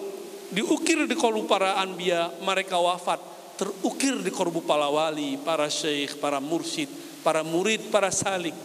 Diukir 0.50 1.06
di 1.06 1.14
kolbu 1.14 1.46
para 1.46 1.78
anbiya. 1.78 2.34
Mereka 2.42 2.74
wafat. 2.74 3.30
terukir 3.60 4.24
di 4.24 4.32
korbu 4.32 4.64
para 4.64 4.88
wali, 4.88 5.36
para 5.36 5.68
syekh, 5.68 6.16
para 6.16 6.40
mursyid, 6.40 6.88
para 7.20 7.44
murid, 7.44 7.92
para 7.92 8.08
salik. 8.08 8.56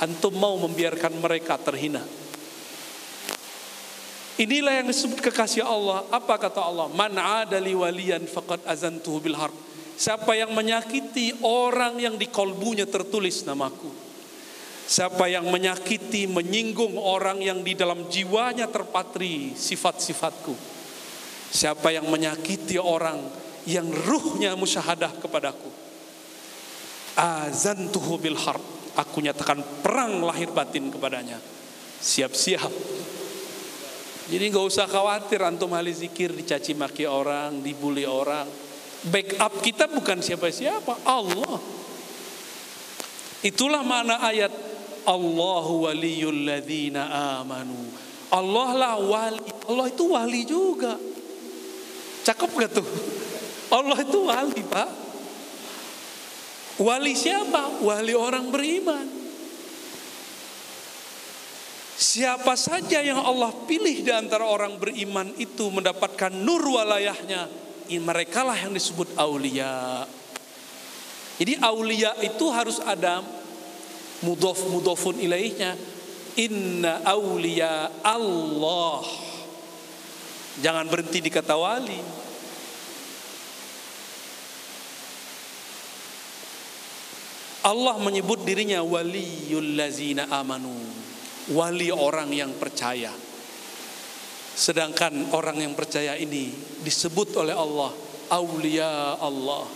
Antum 0.00 0.32
mau 0.32 0.56
membiarkan 0.56 1.12
mereka 1.20 1.60
terhina. 1.60 2.00
Inilah 4.36 4.80
yang 4.80 4.88
disebut 4.88 5.20
kekasih 5.20 5.64
Allah. 5.64 6.04
Apa 6.12 6.36
kata 6.36 6.60
Allah? 6.60 6.88
Man 6.92 7.16
adali 7.16 7.72
waliyan 7.72 8.24
faqad 8.28 8.64
azantuhu 8.64 9.20
bil 9.20 9.36
harb. 9.36 9.56
Siapa 9.96 10.36
yang 10.36 10.52
menyakiti 10.52 11.40
orang 11.40 11.96
yang 11.96 12.20
di 12.20 12.28
kolbunya 12.28 12.84
tertulis 12.84 13.48
namaku. 13.48 13.88
Siapa 14.86 15.26
yang 15.26 15.48
menyakiti, 15.50 16.30
menyinggung 16.30 16.94
orang 17.00 17.42
yang 17.42 17.64
di 17.64 17.74
dalam 17.74 18.06
jiwanya 18.06 18.70
terpatri 18.70 19.56
sifat-sifatku. 19.56 20.54
Siapa 21.50 21.90
yang 21.90 22.06
menyakiti 22.06 22.76
orang 22.78 23.18
yang 23.64 23.88
ruhnya 23.88 24.54
musyahadah 24.54 25.16
kepadaku. 25.18 25.72
Azantuhu 27.16 28.20
bil 28.20 28.36
harb. 28.36 28.62
Aku 28.94 29.24
nyatakan 29.24 29.64
perang 29.80 30.22
lahir 30.22 30.52
batin 30.52 30.92
kepadanya. 30.92 31.40
Siap-siap 31.96 32.70
jadi 34.26 34.50
nggak 34.50 34.66
usah 34.66 34.90
khawatir 34.90 35.38
antum 35.46 35.70
ahli 35.70 35.94
zikir 35.94 36.34
dicaci 36.34 36.74
maki 36.74 37.06
orang, 37.06 37.62
dibully 37.62 38.02
orang. 38.02 38.65
Backup 39.04 39.60
kita 39.60 39.84
bukan 39.92 40.24
siapa-siapa, 40.24 41.04
Allah. 41.04 41.60
Itulah 43.44 43.84
makna 43.84 44.18
ayat 44.24 44.50
Allahu 45.06 45.86
waliyul 45.86 46.48
ladzina 46.48 47.38
amanu. 47.38 47.78
Allah 48.32 48.68
lah 48.74 48.94
wali. 48.98 49.38
Allah 49.70 49.86
itu 49.86 50.04
wali 50.10 50.42
juga. 50.42 50.98
Cakep 52.26 52.50
gak 52.58 52.70
tuh? 52.82 52.88
Allah 53.70 53.98
itu 54.02 54.18
wali, 54.26 54.62
Pak. 54.66 54.90
Wali 56.82 57.14
siapa? 57.14 57.80
Wali 57.86 58.12
orang 58.18 58.50
beriman. 58.50 59.06
Siapa 61.96 62.52
saja 62.60 63.00
yang 63.00 63.24
Allah 63.24 63.48
pilih 63.64 64.04
di 64.04 64.12
antara 64.12 64.44
orang 64.44 64.76
beriman 64.76 65.32
itu 65.40 65.72
mendapatkan 65.72 66.28
nur 66.28 66.60
walayahnya, 66.60 67.48
mereka 67.96 68.42
lah 68.42 68.58
yang 68.58 68.74
disebut 68.74 69.14
aulia. 69.14 70.02
Jadi 71.36 71.60
aulia 71.60 72.16
itu 72.24 72.46
harus 72.48 72.80
ada 72.82 73.20
mudof 74.24 74.66
mudofun 74.72 75.20
ilaihnya. 75.20 75.76
Inna 76.36 77.00
aulia 77.04 77.88
Allah. 78.04 79.04
Jangan 80.60 80.88
berhenti 80.88 81.20
di 81.20 81.30
kata 81.32 81.56
wali. 81.56 82.00
Allah 87.66 87.98
menyebut 87.98 88.46
dirinya 88.46 88.78
waliyul 88.78 89.74
lazina 89.74 90.30
amanu 90.30 90.70
wali 91.50 91.90
orang 91.90 92.30
yang 92.30 92.54
percaya. 92.54 93.25
Sedangkan 94.56 95.36
orang 95.36 95.60
yang 95.60 95.76
percaya 95.76 96.16
ini 96.16 96.48
disebut 96.80 97.36
oleh 97.36 97.52
Allah 97.52 97.92
aulia 98.32 99.20
Allah. 99.20 99.68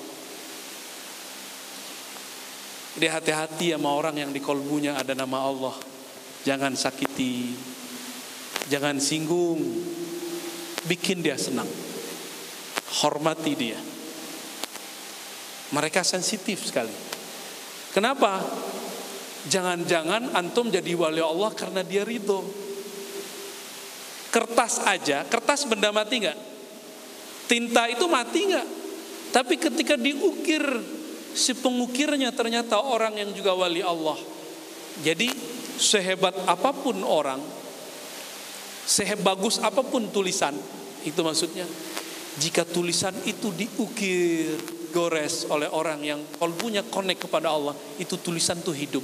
Jadi 2.96 3.06
hati-hati 3.06 3.66
sama 3.76 3.94
orang 3.94 4.18
yang 4.18 4.30
di 4.34 4.42
kolbunya 4.42 4.98
ada 4.98 5.14
nama 5.14 5.46
Allah. 5.46 5.76
Jangan 6.42 6.74
sakiti, 6.74 7.54
jangan 8.66 8.98
singgung, 8.98 9.60
bikin 10.88 11.22
dia 11.22 11.36
senang. 11.36 11.68
Hormati 13.04 13.52
dia. 13.54 13.78
Mereka 15.70 16.02
sensitif 16.02 16.66
sekali. 16.66 16.90
Kenapa? 17.94 18.42
Jangan-jangan 19.46 20.34
antum 20.34 20.68
jadi 20.68 20.90
wali 20.98 21.22
Allah 21.22 21.54
karena 21.54 21.86
dia 21.86 22.02
ridho. 22.02 22.42
Kertas 24.30 24.82
aja, 24.86 25.26
kertas 25.26 25.66
benda 25.66 25.90
mati 25.90 26.22
nggak? 26.22 26.38
Tinta 27.50 27.90
itu 27.90 28.06
mati 28.06 28.46
nggak? 28.46 28.66
Tapi 29.34 29.54
ketika 29.58 29.98
diukir 29.98 30.62
si 31.34 31.54
pengukirnya 31.54 32.30
ternyata 32.34 32.78
orang 32.78 33.18
yang 33.18 33.30
juga 33.34 33.54
wali 33.54 33.82
Allah. 33.82 34.18
Jadi 35.02 35.30
sehebat 35.78 36.34
apa 36.46 36.70
pun 36.74 37.02
orang, 37.02 37.42
sehebagus 38.86 39.62
apa 39.62 39.82
pun 39.82 40.10
tulisan, 40.14 40.54
itu 41.02 41.20
maksudnya. 41.22 41.66
Jika 42.38 42.62
tulisan 42.62 43.14
itu 43.26 43.50
diukir, 43.50 44.54
gores 44.94 45.46
oleh 45.50 45.66
orang 45.70 46.02
yang 46.06 46.20
kalbunya 46.38 46.86
connect 46.86 47.26
kepada 47.26 47.50
Allah, 47.50 47.74
itu 47.98 48.14
tulisan 48.18 48.62
tuh 48.62 48.74
hidup 48.74 49.02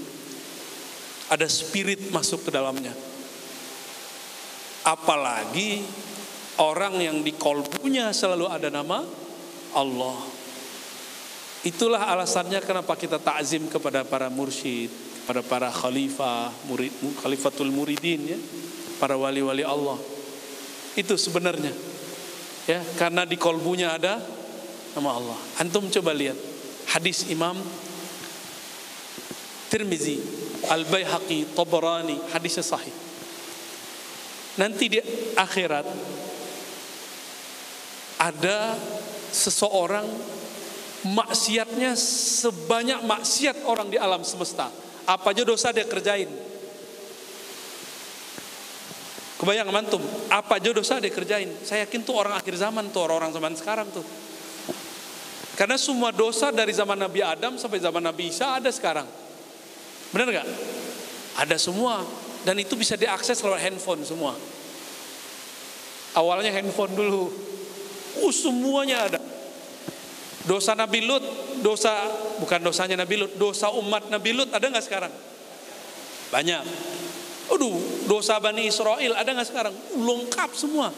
ada 1.30 1.46
spirit 1.50 2.10
masuk 2.14 2.46
ke 2.46 2.50
dalamnya. 2.54 2.94
Apalagi 4.86 5.82
orang 6.62 7.02
yang 7.02 7.18
di 7.26 7.34
kolbunya 7.34 8.14
selalu 8.14 8.46
ada 8.46 8.70
nama 8.70 9.02
Allah. 9.74 10.18
Itulah 11.66 12.06
alasannya 12.14 12.62
kenapa 12.62 12.94
kita 12.94 13.18
takzim 13.18 13.66
kepada 13.66 14.06
para 14.06 14.30
mursyid, 14.30 14.86
kepada 15.26 15.42
para 15.42 15.68
khalifah, 15.74 16.54
murid, 16.70 16.94
khalifatul 17.18 17.74
muridin 17.74 18.22
ya, 18.22 18.38
para 19.02 19.18
wali-wali 19.18 19.66
Allah. 19.66 19.98
Itu 20.94 21.18
sebenarnya. 21.18 21.74
Ya, 22.70 22.82
karena 22.94 23.26
di 23.26 23.34
kolbunya 23.34 23.98
ada 23.98 24.22
nama 24.94 25.18
Allah. 25.18 25.38
Antum 25.58 25.90
coba 25.90 26.14
lihat 26.14 26.38
hadis 26.94 27.26
Imam 27.26 27.58
Tirmizi 29.66 30.22
Al-Baihaqi, 30.70 31.50
Tabarani, 31.54 32.30
hadisnya 32.30 32.62
sahih. 32.62 33.05
Nanti 34.56 34.88
di 34.88 34.98
akhirat 35.36 35.86
ada 38.16 38.72
seseorang 39.28 40.08
maksiatnya 41.04 41.92
sebanyak 42.40 43.04
maksiat 43.04 43.68
orang 43.68 43.92
di 43.92 44.00
alam 44.00 44.24
semesta. 44.24 44.72
Apa 45.06 45.36
aja 45.36 45.44
dosa 45.44 45.70
dia 45.70 45.84
kerjain. 45.84 46.26
Kebayang 49.36 49.68
mantum, 49.68 50.00
apa 50.32 50.56
aja 50.56 50.72
dosa 50.72 50.96
dia 50.96 51.12
kerjain. 51.12 51.52
Saya 51.60 51.84
yakin 51.84 52.00
tuh 52.08 52.16
orang 52.16 52.32
akhir 52.32 52.56
zaman 52.56 52.88
tuh, 52.88 53.04
orang-orang 53.04 53.36
zaman 53.36 53.52
sekarang 53.52 53.88
tuh. 53.92 54.02
Karena 55.56 55.76
semua 55.76 56.12
dosa 56.12 56.48
dari 56.48 56.72
zaman 56.72 56.96
Nabi 56.96 57.20
Adam 57.20 57.60
sampai 57.60 57.80
zaman 57.80 58.00
Nabi 58.00 58.32
Isa 58.32 58.56
ada 58.56 58.72
sekarang. 58.72 59.04
Benar 60.12 60.28
nggak? 60.32 60.48
Ada 61.36 61.56
semua 61.60 62.00
dan 62.46 62.54
itu 62.62 62.78
bisa 62.78 62.94
diakses 62.94 63.42
lewat 63.42 63.58
handphone 63.58 64.06
semua. 64.06 64.38
Awalnya 66.14 66.54
handphone 66.54 66.94
dulu. 66.94 67.26
Uh, 68.22 68.30
semuanya 68.30 69.10
ada. 69.10 69.20
Dosa 70.46 70.78
Nabi 70.78 71.02
Lut, 71.02 71.26
dosa 71.58 72.06
bukan 72.38 72.62
dosanya 72.62 73.02
Nabi 73.02 73.18
Lut, 73.18 73.34
dosa 73.34 73.74
umat 73.74 74.06
Nabi 74.14 74.30
Lut 74.30 74.54
ada 74.54 74.62
nggak 74.62 74.86
sekarang? 74.86 75.10
Banyak. 76.30 76.62
Aduh, 77.50 78.06
dosa 78.06 78.38
Bani 78.38 78.70
Israel 78.70 79.18
ada 79.18 79.26
nggak 79.26 79.48
sekarang? 79.50 79.74
Lengkap 79.98 80.50
semua. 80.54 80.94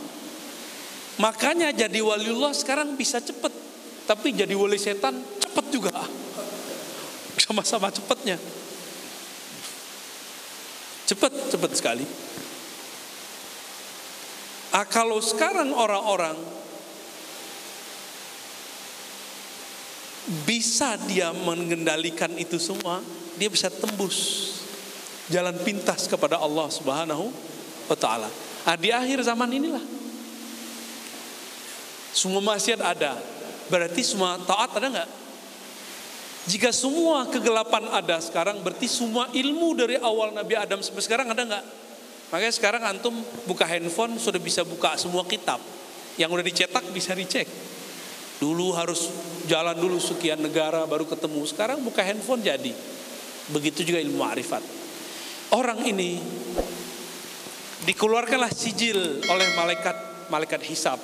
Makanya 1.17 1.73
jadi 1.73 1.99
waliullah 2.05 2.53
sekarang 2.53 2.93
bisa 2.93 3.25
cepet. 3.25 3.51
Tapi 4.05 4.37
jadi 4.37 4.53
wali 4.53 4.77
setan 4.77 5.17
cepet 5.41 5.65
juga. 5.73 5.97
Sama-sama 7.43 7.89
cepetnya. 7.89 8.37
Cepat, 11.09 11.33
cepat 11.49 11.73
sekali. 11.73 12.05
Ah, 14.77 14.85
kalau 14.85 15.17
sekarang 15.25 15.73
orang-orang 15.73 16.37
bisa 20.45 21.01
dia 21.09 21.33
mengendalikan 21.33 22.29
itu 22.37 22.61
semua, 22.61 23.01
dia 23.41 23.49
bisa 23.49 23.73
tembus 23.73 24.53
jalan 25.33 25.57
pintas 25.65 26.05
kepada 26.05 26.37
Allah 26.37 26.69
Subhanahu 26.69 27.33
wa 27.89 27.97
taala. 27.97 28.29
Ah, 28.69 28.77
di 28.77 28.93
akhir 28.93 29.25
zaman 29.25 29.49
inilah 29.49 29.85
semua 32.13 32.45
maksiat 32.45 32.85
ada. 32.85 33.17
Berarti 33.73 34.05
semua 34.05 34.37
taat 34.45 34.77
ada 34.77 34.87
nggak? 34.93 35.11
Jika 36.49 36.73
semua 36.73 37.29
kegelapan 37.29 37.93
ada 37.93 38.17
sekarang, 38.25 38.65
berarti 38.65 38.89
semua 38.89 39.29
ilmu 39.37 39.77
dari 39.77 40.01
awal 40.01 40.33
Nabi 40.33 40.57
Adam 40.57 40.81
sampai 40.81 41.05
sekarang 41.05 41.29
ada 41.29 41.45
nggak? 41.45 41.65
Makanya 42.33 42.53
sekarang 42.57 42.83
antum 42.89 43.13
buka 43.45 43.69
handphone 43.69 44.17
sudah 44.17 44.41
bisa 44.41 44.65
buka 44.65 44.97
semua 44.97 45.29
kitab. 45.29 45.61
Yang 46.17 46.41
udah 46.41 46.45
dicetak 46.49 46.85
bisa 46.89 47.13
dicek. 47.13 47.45
Dulu 48.41 48.73
harus 48.73 49.13
jalan 49.45 49.77
dulu 49.77 50.01
sekian 50.01 50.41
negara 50.41 50.89
baru 50.89 51.05
ketemu. 51.05 51.45
Sekarang 51.45 51.85
buka 51.85 52.01
handphone 52.01 52.41
jadi. 52.41 52.73
Begitu 53.53 53.85
juga 53.85 54.01
ilmu 54.01 54.25
arifat. 54.25 54.65
Orang 55.53 55.85
ini 55.85 56.17
dikeluarkanlah 57.85 58.53
sijil 58.53 59.21
oleh 59.29 59.49
malaikat 59.53 59.97
malaikat 60.33 60.65
hisab. 60.65 60.97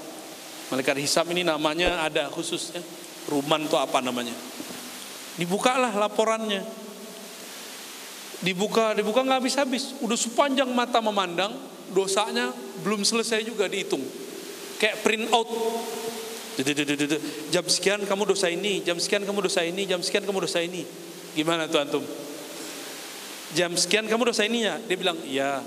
Malaikat 0.72 0.96
hisab 1.04 1.28
ini 1.37 1.44
namanya 1.44 2.00
ada 2.00 2.33
khususnya 2.33 2.80
Ruman 3.24 3.64
tuh 3.72 3.80
apa 3.80 4.04
namanya? 4.04 4.37
Dibukalah 5.35 5.90
laporannya. 5.94 6.62
Dibuka, 8.44 8.92
dibuka 8.92 9.25
nggak 9.25 9.38
habis-habis. 9.40 9.97
Udah 10.05 10.18
sepanjang 10.18 10.68
mata 10.70 11.01
memandang, 11.01 11.55
dosanya 11.90 12.53
belum 12.85 13.03
selesai 13.03 13.42
juga 13.42 13.66
dihitung. 13.66 14.05
Kayak 14.77 15.01
print 15.01 15.27
out. 15.33 15.49
Jam 17.51 17.66
sekian 17.66 18.07
kamu 18.07 18.31
dosa 18.31 18.47
ini, 18.47 18.79
jam 18.87 18.94
sekian 19.01 19.27
kamu 19.27 19.42
dosa 19.42 19.66
ini, 19.66 19.88
jam 19.90 19.99
sekian 19.99 20.23
kamu 20.23 20.44
dosa 20.44 20.62
ini. 20.62 20.87
Gimana 21.35 21.66
tuh 21.66 21.83
antum? 21.83 22.05
Jam 23.59 23.75
sekian 23.75 24.07
kamu 24.07 24.31
dosa 24.31 24.47
ini 24.47 24.62
ya? 24.62 24.79
Dia 24.79 24.97
bilang, 24.99 25.18
iya. 25.27 25.59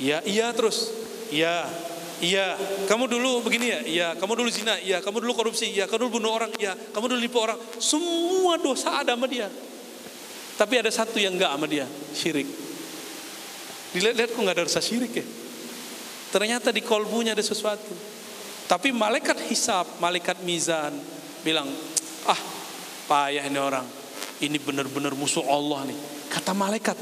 Iya, 0.00 0.24
iya 0.24 0.46
terus. 0.56 0.92
Iya, 1.28 1.68
Iya, 2.22 2.54
kamu 2.86 3.10
dulu 3.10 3.42
begini 3.42 3.66
ya? 3.70 3.80
Iya, 3.82 4.08
kamu 4.14 4.38
dulu 4.38 4.50
zina. 4.52 4.78
Iya, 4.78 5.02
kamu 5.02 5.26
dulu 5.26 5.32
korupsi. 5.34 5.74
Iya, 5.74 5.90
kamu 5.90 6.06
dulu 6.06 6.22
bunuh 6.22 6.30
orang. 6.30 6.50
Iya, 6.54 6.78
kamu 6.94 7.10
dulu 7.10 7.20
nipu 7.20 7.38
orang. 7.42 7.58
Semua 7.82 8.54
dosa 8.60 9.02
ada 9.02 9.18
sama 9.18 9.26
dia. 9.26 9.50
Tapi 10.54 10.74
ada 10.78 10.90
satu 10.94 11.18
yang 11.18 11.34
enggak 11.34 11.50
sama 11.50 11.66
dia, 11.66 11.86
syirik. 12.14 12.46
Dilihat-lihat 13.90 14.30
kok 14.30 14.38
enggak 14.38 14.56
ada 14.58 14.64
rasa 14.70 14.78
syirik 14.78 15.12
ya? 15.18 15.26
Ternyata 16.30 16.70
di 16.70 16.82
kolbunya 16.82 17.34
ada 17.34 17.42
sesuatu. 17.42 17.90
Tapi 18.70 18.94
malaikat 18.94 19.50
hisap, 19.50 19.98
malaikat 19.98 20.40
mizan 20.46 20.94
bilang, 21.42 21.66
ah 22.30 22.40
payah 23.10 23.44
ini 23.44 23.58
orang. 23.58 23.86
Ini 24.38 24.58
benar-benar 24.62 25.14
musuh 25.18 25.42
Allah 25.46 25.90
nih. 25.90 25.98
Kata 26.30 26.54
malaikat. 26.54 26.98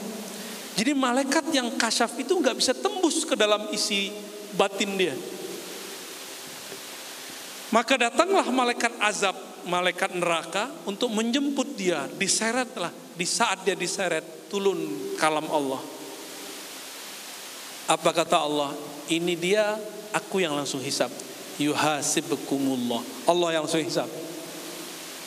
Jadi 0.72 0.96
malaikat 0.96 1.52
yang 1.52 1.68
kasyaf 1.76 2.16
itu 2.16 2.32
nggak 2.32 2.56
bisa 2.56 2.72
tembus 2.72 3.28
ke 3.28 3.36
dalam 3.36 3.68
isi 3.72 4.31
batin 4.56 4.96
dia. 4.96 5.14
Maka 7.72 7.96
datanglah 7.96 8.44
malaikat 8.52 8.92
azab, 9.00 9.32
malaikat 9.64 10.12
neraka 10.12 10.68
untuk 10.84 11.08
menjemput 11.08 11.72
dia, 11.72 12.04
diseretlah 12.20 12.92
di 13.16 13.24
saat 13.24 13.64
dia 13.64 13.72
diseret 13.72 14.52
turun 14.52 14.76
kalam 15.16 15.48
Allah. 15.48 15.80
Apa 17.88 18.12
kata 18.12 18.44
Allah? 18.44 18.76
Ini 19.08 19.34
dia 19.40 19.76
aku 20.12 20.44
yang 20.44 20.52
langsung 20.52 20.84
hisap. 20.84 21.08
Yuhasibkumullah. 21.56 23.00
Allah 23.28 23.48
yang 23.56 23.64
langsung 23.64 23.84
hisap. 23.84 24.08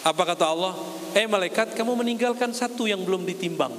Apa 0.06 0.22
kata 0.22 0.46
Allah? 0.46 0.74
Eh 1.18 1.26
malaikat 1.26 1.74
kamu 1.74 1.98
meninggalkan 1.98 2.54
satu 2.54 2.86
yang 2.86 3.02
belum 3.02 3.26
ditimbang. 3.26 3.74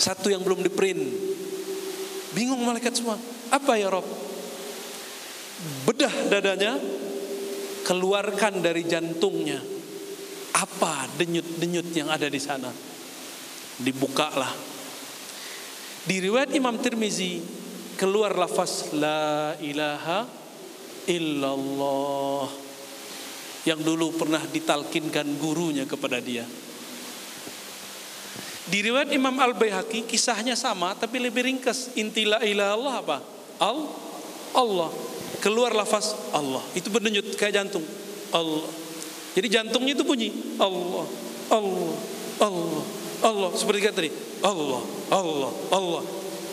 Satu 0.00 0.32
yang 0.32 0.40
belum 0.40 0.64
diprint. 0.64 1.00
Bingung 2.32 2.60
malaikat 2.64 2.96
semua. 2.96 3.20
Apa 3.52 3.76
ya 3.76 3.92
Rob? 3.92 4.04
Bedah 5.86 6.14
dadanya, 6.28 6.76
keluarkan 7.86 8.60
dari 8.60 8.82
jantungnya 8.84 9.76
apa 10.56 11.04
denyut-denyut 11.20 11.88
yang 11.92 12.08
ada 12.08 12.28
di 12.28 12.40
sana. 12.40 12.72
Dibukalah. 13.76 14.52
Di 16.06 16.16
riwayat 16.22 16.54
Imam 16.56 16.80
Tirmizi 16.80 17.44
keluar 18.00 18.32
lafaz 18.32 18.94
la 18.96 19.52
ilaha 19.60 20.24
illallah 21.10 22.48
yang 23.68 23.80
dulu 23.82 24.14
pernah 24.16 24.40
ditalkinkan 24.40 25.36
gurunya 25.36 25.84
kepada 25.84 26.22
dia. 26.22 26.46
Di 28.66 28.78
riwayat 28.82 29.12
Imam 29.12 29.34
Al-Baihaqi 29.36 30.08
kisahnya 30.08 30.56
sama 30.56 30.96
tapi 30.96 31.20
lebih 31.20 31.44
ringkas. 31.44 31.94
Inti 32.00 32.24
la 32.24 32.40
ilaha 32.42 32.72
Allah 32.72 32.94
apa? 32.98 33.18
Al 33.60 33.78
Allah 34.56 34.90
keluar 35.40 35.72
lafaz 35.72 36.14
Allah. 36.32 36.62
Itu 36.74 36.90
berdenyut 36.90 37.34
kayak 37.38 37.54
jantung. 37.62 37.84
Allah. 38.34 38.66
Jadi 39.36 39.52
jantungnya 39.52 39.92
itu 39.92 40.00
bunyi 40.00 40.32
Allah, 40.56 41.04
Allah, 41.52 41.92
Allah, 42.40 42.82
Allah. 43.20 43.50
Seperti 43.52 43.84
kata 43.84 43.96
tadi, 44.00 44.10
Allah, 44.40 44.82
Allah, 45.12 45.52
Allah. 45.68 46.02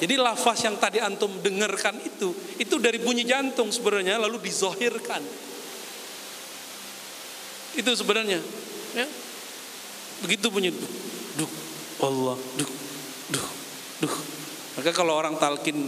Jadi 0.04 0.20
lafaz 0.20 0.68
yang 0.68 0.76
tadi 0.76 1.00
antum 1.00 1.32
dengarkan 1.40 1.96
itu, 2.04 2.36
itu 2.60 2.76
dari 2.84 3.00
bunyi 3.00 3.24
jantung 3.24 3.72
sebenarnya 3.72 4.20
lalu 4.20 4.36
dizohirkan. 4.44 5.24
Itu 7.80 7.88
sebenarnya. 7.96 8.44
Ya. 9.00 9.08
Begitu 10.28 10.52
bunyi 10.52 10.76
duh, 11.40 11.52
Allah, 12.04 12.36
duh, 12.60 12.72
duh, 13.32 13.48
duh. 14.04 14.16
Maka 14.76 14.92
kalau 14.92 15.16
orang 15.16 15.40
talkin 15.40 15.88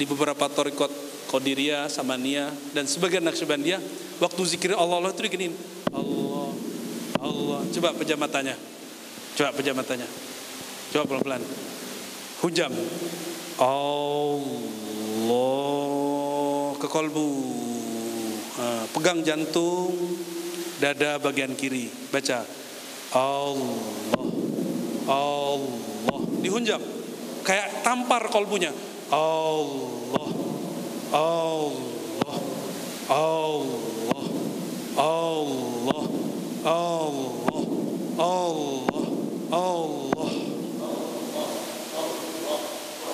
di 0.00 0.04
beberapa 0.08 0.48
torikot 0.48 1.09
Qadiriyah, 1.30 1.86
Samaniyah 1.86 2.50
dan 2.74 2.90
sebagian 2.90 3.22
Naqsyabandiyah 3.22 3.78
waktu 4.18 4.42
zikir 4.50 4.74
Allah 4.74 4.98
Allah 4.98 5.14
itu 5.14 5.22
diginin 5.22 5.54
Allah 5.94 6.50
Allah. 7.22 7.62
Coba 7.70 7.94
pejam 7.94 8.18
matanya 8.18 8.58
coba 9.38 9.54
pejam 9.54 9.78
matanya 9.78 10.10
coba 10.90 11.06
pelan-pelan. 11.06 11.38
Hujam. 12.42 12.72
Allah 13.60 14.32
ke 16.80 16.88
kolbu. 16.88 17.30
Pegang 18.96 19.20
jantung 19.22 19.92
dada 20.82 21.20
bagian 21.22 21.54
kiri. 21.54 21.92
Baca. 22.10 22.42
Allah 23.14 24.26
Allah. 25.06 26.20
Dihunjam. 26.42 26.80
Kayak 27.46 27.84
tampar 27.86 28.26
kolbunya. 28.32 28.72
Allah 29.12 30.39
Allah 31.10 31.74
Allah 33.10 33.66
Allah 34.94 36.06
Allah 36.62 37.26
Allah 38.14 38.94
Allah 39.50 40.30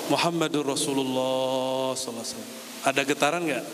Muhammadur 0.07 0.71
Rasulullah 0.71 1.97
SAW. 1.97 2.39
Ada 2.87 3.03
getaran 3.03 3.43
nggak? 3.43 3.65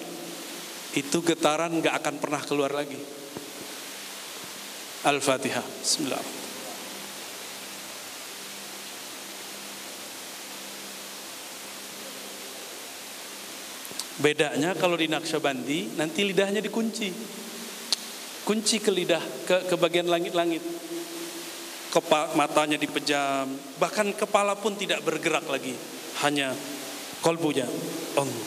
Itu 0.97 1.21
getaran 1.21 1.83
nggak 1.83 1.93
akan 1.99 2.15
pernah 2.23 2.41
keluar 2.41 2.73
lagi. 2.73 2.97
Al-Fatihah. 5.03 5.67
Bismillahirrahmanirrahim. 5.83 6.42
Bedanya 14.23 14.79
kalau 14.79 14.95
di 14.95 15.11
Naksabandi 15.11 15.99
nanti 15.99 16.23
lidahnya 16.23 16.63
dikunci. 16.63 17.11
Kunci 18.47 18.79
ke 18.79 18.95
lidah 18.95 19.23
ke, 19.47 19.67
ke 19.67 19.75
bagian 19.75 20.07
langit-langit. 20.07 20.63
Kepala, 21.93 22.33
matanya 22.39 22.81
dipejam, 22.81 23.45
bahkan 23.77 24.09
kepala 24.17 24.57
pun 24.57 24.79
tidak 24.79 25.03
bergerak 25.03 25.45
lagi. 25.51 25.75
Hanya 26.23 26.55
kolbunya. 27.19 27.67
Allah. 28.15 28.47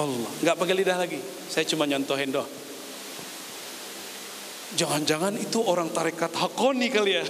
Allah. 0.00 0.32
Nggak 0.42 0.56
pakai 0.56 0.74
lidah 0.74 0.96
lagi. 0.96 1.20
Saya 1.46 1.68
cuma 1.68 1.84
nyontohin 1.84 2.32
doh. 2.32 2.48
Jangan-jangan 4.76 5.36
itu 5.38 5.62
orang 5.62 5.92
tarekat 5.92 6.32
Hakoni 6.34 6.88
kali 6.90 7.20
ya. 7.20 7.24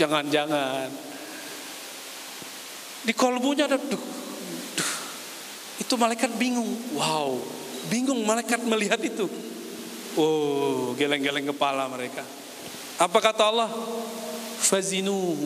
Jangan-jangan. 0.00 0.88
Di 3.02 3.12
kolbunya 3.14 3.66
ada 3.66 3.78
duh, 3.78 4.02
itu 5.92 6.00
malaikat 6.00 6.32
bingung. 6.40 6.72
Wow, 6.96 7.36
bingung 7.92 8.24
malaikat 8.24 8.64
melihat 8.64 8.96
itu. 9.04 9.28
Oh, 10.16 10.96
geleng-geleng 10.96 11.52
kepala 11.52 11.84
mereka. 11.92 12.24
Apa 12.96 13.20
kata 13.20 13.52
Allah? 13.52 13.68
Fazinu 14.56 15.36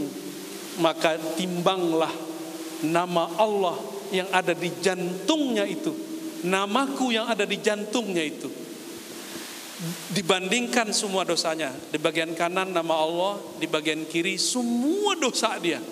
maka 0.79 1.19
timbanglah 1.35 2.15
nama 2.87 3.27
Allah 3.43 3.75
yang 4.15 4.31
ada 4.31 4.55
di 4.55 4.71
jantungnya 4.79 5.67
itu. 5.67 5.91
Namaku 6.47 7.11
yang 7.11 7.27
ada 7.27 7.43
di 7.43 7.59
jantungnya 7.59 8.23
itu. 8.23 8.47
Dibandingkan 10.15 10.95
semua 10.95 11.27
dosanya. 11.27 11.75
Di 11.91 11.99
bagian 11.99 12.39
kanan 12.39 12.71
nama 12.71 12.95
Allah, 12.95 13.43
di 13.59 13.67
bagian 13.67 14.07
kiri 14.07 14.39
semua 14.39 15.19
dosa 15.19 15.59
dia. 15.59 15.83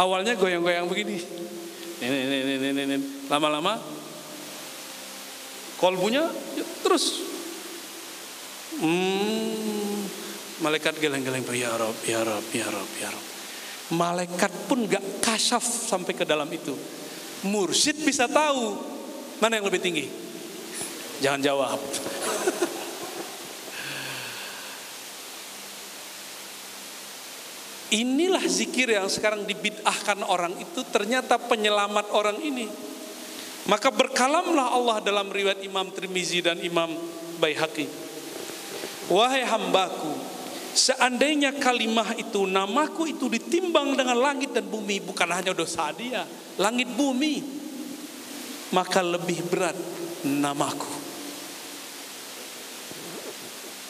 Awalnya 0.00 0.32
goyang-goyang 0.40 0.88
begini 0.88 1.44
ini, 2.04 2.56
ini, 2.72 2.82
ini. 2.84 2.96
Lama-lama 3.30 3.78
kolbunya 5.76 6.24
ya, 6.56 6.64
terus 6.80 7.20
hmm, 8.80 9.96
malaikat 10.64 10.96
geleng-geleng 11.00 11.44
ya 11.52 11.72
Rob, 11.76 11.96
ya 12.08 12.20
Rob, 12.24 12.44
ya 12.52 12.66
Rob, 12.68 12.90
ya 13.00 13.08
Rob. 13.12 13.24
Malaikat 13.86 14.52
pun 14.66 14.82
gak 14.90 15.22
kasaf 15.22 15.62
sampai 15.62 16.16
ke 16.16 16.26
dalam 16.26 16.50
itu. 16.50 16.74
Mursyid 17.46 18.02
bisa 18.02 18.26
tahu 18.26 18.74
mana 19.38 19.60
yang 19.60 19.66
lebih 19.68 19.78
tinggi. 19.78 20.10
Jangan 21.22 21.40
jawab. 21.44 21.78
Inilah 27.86 28.42
zikir 28.42 28.90
yang 28.90 29.06
sekarang 29.06 29.46
dibid'ahkan 29.46 30.26
orang 30.26 30.58
itu 30.58 30.82
ternyata 30.90 31.38
penyelamat 31.38 32.10
orang 32.10 32.38
ini. 32.42 32.66
Maka 33.70 33.94
berkalamlah 33.94 34.74
Allah 34.74 34.98
dalam 35.02 35.30
riwayat 35.30 35.62
Imam 35.62 35.90
Tirmizi 35.94 36.42
dan 36.42 36.58
Imam 36.62 36.90
Baihaqi. 37.38 37.86
Wahai 39.06 39.46
hambaku, 39.46 40.10
seandainya 40.74 41.54
kalimah 41.62 42.18
itu 42.18 42.42
namaku 42.42 43.14
itu 43.14 43.30
ditimbang 43.30 43.94
dengan 43.94 44.18
langit 44.18 44.50
dan 44.50 44.66
bumi 44.66 44.98
bukan 44.98 45.30
hanya 45.30 45.54
dosa 45.54 45.94
dia, 45.94 46.26
langit 46.58 46.90
bumi, 46.90 47.38
maka 48.74 48.98
lebih 48.98 49.46
berat 49.46 49.78
namaku. 50.26 50.90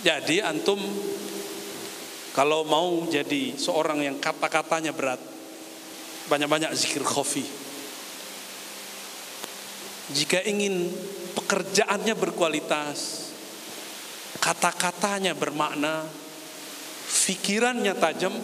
Jadi 0.05 0.45
antum 0.45 0.79
kalau 2.37 2.69
mau 2.69 3.09
jadi 3.09 3.57
seorang 3.57 4.05
yang 4.05 4.21
kata-katanya 4.21 4.93
berat, 4.93 5.17
banyak-banyak 6.29 6.69
zikir 6.77 7.01
khofi. 7.01 7.41
Jika 10.13 10.45
ingin 10.45 10.93
pekerjaannya 11.33 12.13
berkualitas, 12.13 13.33
kata-katanya 14.37 15.33
bermakna, 15.33 16.05
pikirannya 17.25 17.97
tajam, 17.97 18.37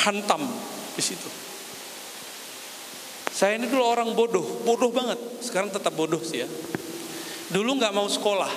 hantam 0.00 0.40
di 0.96 1.02
situ. 1.04 1.28
Saya 3.28 3.60
ini 3.60 3.68
dulu 3.68 3.84
orang 3.84 4.16
bodoh, 4.16 4.64
bodoh 4.64 4.88
banget. 4.88 5.20
Sekarang 5.44 5.68
tetap 5.68 5.92
bodoh 5.92 6.24
sih 6.24 6.40
ya. 6.40 6.48
Dulu 7.52 7.84
nggak 7.84 7.92
mau 7.92 8.08
sekolah 8.08 8.52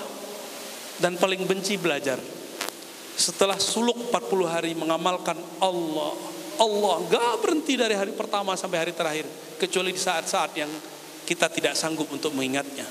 dan 1.04 1.20
paling 1.20 1.44
benci 1.44 1.76
belajar. 1.76 2.33
Setelah 3.14 3.62
suluk 3.62 4.10
40 4.10 4.50
hari 4.50 4.72
mengamalkan 4.74 5.38
Allah, 5.62 6.14
Allah 6.58 6.96
nggak 7.06 7.34
berhenti 7.42 7.78
dari 7.78 7.94
hari 7.94 8.14
pertama 8.14 8.58
sampai 8.58 8.88
hari 8.88 8.94
terakhir, 8.94 9.26
kecuali 9.62 9.94
di 9.94 10.02
saat-saat 10.02 10.52
yang 10.58 10.72
kita 11.24 11.50
tidak 11.50 11.74
sanggup 11.78 12.10
untuk 12.10 12.34
mengingatnya. 12.34 12.86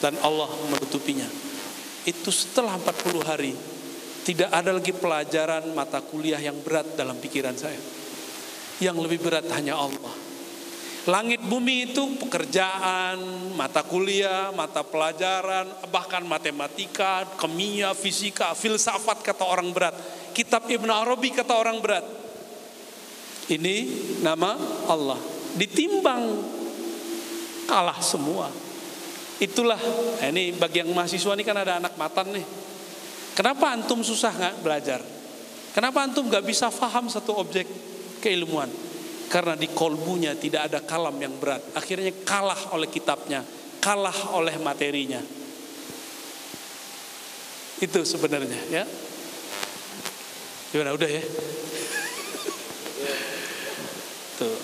Dan 0.00 0.16
Allah 0.24 0.48
menutupinya. 0.70 1.28
Itu 2.08 2.32
setelah 2.32 2.80
40 2.80 3.20
hari 3.20 3.52
tidak 4.24 4.48
ada 4.52 4.72
lagi 4.72 4.92
pelajaran 4.92 5.72
mata 5.72 6.00
kuliah 6.00 6.40
yang 6.40 6.56
berat 6.60 6.96
dalam 6.96 7.16
pikiran 7.20 7.56
saya. 7.56 7.78
Yang 8.80 8.96
lebih 9.04 9.20
berat 9.20 9.44
hanya 9.52 9.76
Allah. 9.76 10.29
Langit 11.08 11.40
bumi 11.40 11.88
itu 11.88 12.20
pekerjaan, 12.20 13.16
mata 13.56 13.80
kuliah, 13.80 14.52
mata 14.52 14.84
pelajaran, 14.84 15.88
bahkan 15.88 16.20
matematika, 16.28 17.24
kimia, 17.40 17.96
fisika, 17.96 18.52
filsafat 18.52 19.24
kata 19.24 19.48
orang 19.48 19.72
berat. 19.72 19.96
Kitab 20.36 20.68
Ibn 20.68 20.90
Arabi 20.92 21.32
kata 21.32 21.56
orang 21.56 21.80
berat. 21.80 22.04
Ini 23.48 23.76
nama 24.20 24.60
Allah. 24.92 25.16
Ditimbang 25.56 26.36
kalah 27.64 27.96
semua. 28.04 28.52
Itulah, 29.40 29.80
nah 30.20 30.28
ini 30.28 30.52
bagi 30.52 30.84
yang 30.84 30.92
mahasiswa 30.92 31.32
ini 31.32 31.48
kan 31.48 31.56
ada 31.56 31.80
anak 31.80 31.96
matan 31.96 32.28
nih. 32.28 32.44
Kenapa 33.32 33.72
antum 33.72 34.04
susah 34.04 34.36
nggak 34.36 34.56
belajar? 34.60 35.00
Kenapa 35.72 36.04
antum 36.04 36.28
nggak 36.28 36.44
bisa 36.44 36.68
faham 36.68 37.08
satu 37.08 37.40
objek 37.40 37.64
keilmuan? 38.20 38.68
Karena 39.30 39.54
di 39.54 39.70
kolbunya 39.70 40.34
tidak 40.34 40.66
ada 40.66 40.82
kalam 40.82 41.14
yang 41.22 41.38
berat. 41.38 41.62
Akhirnya 41.78 42.10
kalah 42.26 42.74
oleh 42.74 42.90
kitabnya, 42.90 43.46
kalah 43.78 44.34
oleh 44.34 44.58
materinya. 44.58 45.22
Itu 47.78 48.02
sebenarnya 48.02 48.58
ya. 48.68 48.82
Gimana 50.74 50.98
udah 50.98 51.06
ya? 51.06 51.22
Tuh. 54.42 54.58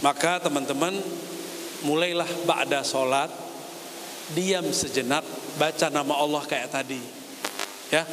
Maka 0.00 0.40
teman-teman 0.40 0.96
mulailah 1.84 2.28
ba'da 2.48 2.80
sholat 2.86 3.28
diam 4.32 4.64
sejenak 4.70 5.26
baca 5.58 5.86
nama 5.90 6.14
Allah 6.22 6.42
kayak 6.46 6.70
tadi 6.70 7.00
ya 7.90 8.06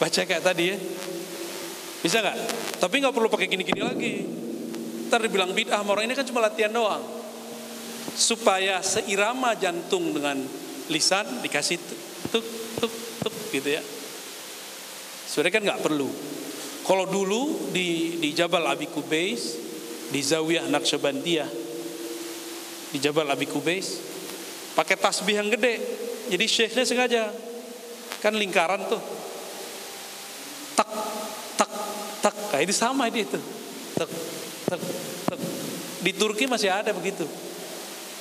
baca 0.00 0.20
kayak 0.24 0.42
tadi 0.44 0.64
ya. 0.72 0.76
Bisa 2.02 2.18
nggak? 2.18 2.36
Tapi 2.82 2.94
nggak 2.98 3.14
perlu 3.14 3.28
pakai 3.30 3.46
gini-gini 3.46 3.82
lagi. 3.82 4.14
Ntar 5.06 5.22
dibilang 5.22 5.54
bid'ah 5.54 5.84
orang 5.84 6.08
ini 6.08 6.14
kan 6.18 6.26
cuma 6.26 6.42
latihan 6.42 6.72
doang. 6.72 7.02
Supaya 8.12 8.82
seirama 8.82 9.54
jantung 9.56 10.10
dengan 10.10 10.40
lisan 10.90 11.44
dikasih 11.44 11.78
tuk 12.32 12.44
tuk 12.82 12.92
tuk 13.22 13.34
gitu 13.54 13.68
ya. 13.78 13.82
Sebenarnya 15.28 15.54
kan 15.54 15.62
nggak 15.62 15.82
perlu. 15.86 16.10
Kalau 16.82 17.06
dulu 17.06 17.70
di 17.70 18.18
di 18.18 18.34
Jabal 18.34 18.66
Abi 18.66 18.90
Kubais 18.90 19.56
di 20.10 20.20
Zawiyah 20.20 20.66
Naqsyabandiyah 20.68 21.48
di 22.92 22.98
Jabal 23.00 23.30
Abi 23.30 23.48
Kubais 23.48 24.02
pakai 24.74 24.98
tasbih 24.98 25.38
yang 25.38 25.48
gede. 25.48 25.78
Jadi 26.28 26.44
syekhnya 26.50 26.84
sengaja. 26.84 27.24
Kan 28.18 28.34
lingkaran 28.34 28.90
tuh. 28.90 29.21
Tak 31.58 31.70
tak 32.22 32.34
kayak 32.54 32.70
ini 32.70 32.74
sama 32.74 33.06
ini 33.10 33.26
itu. 33.26 33.38
Tak 33.98 34.08
tak 34.70 34.80
tak. 35.28 35.38
Di 36.02 36.12
Turki 36.14 36.50
masih 36.50 36.70
ada 36.70 36.90
begitu. 36.90 37.26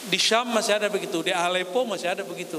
Di 0.10 0.17
Syam 0.17 0.50
masih 0.50 0.82
ada 0.82 0.89
begitu, 0.89 1.21
di 1.21 1.30
Aleppo 1.30 1.86
masih 1.86 2.10
ada 2.10 2.26
begitu. 2.26 2.58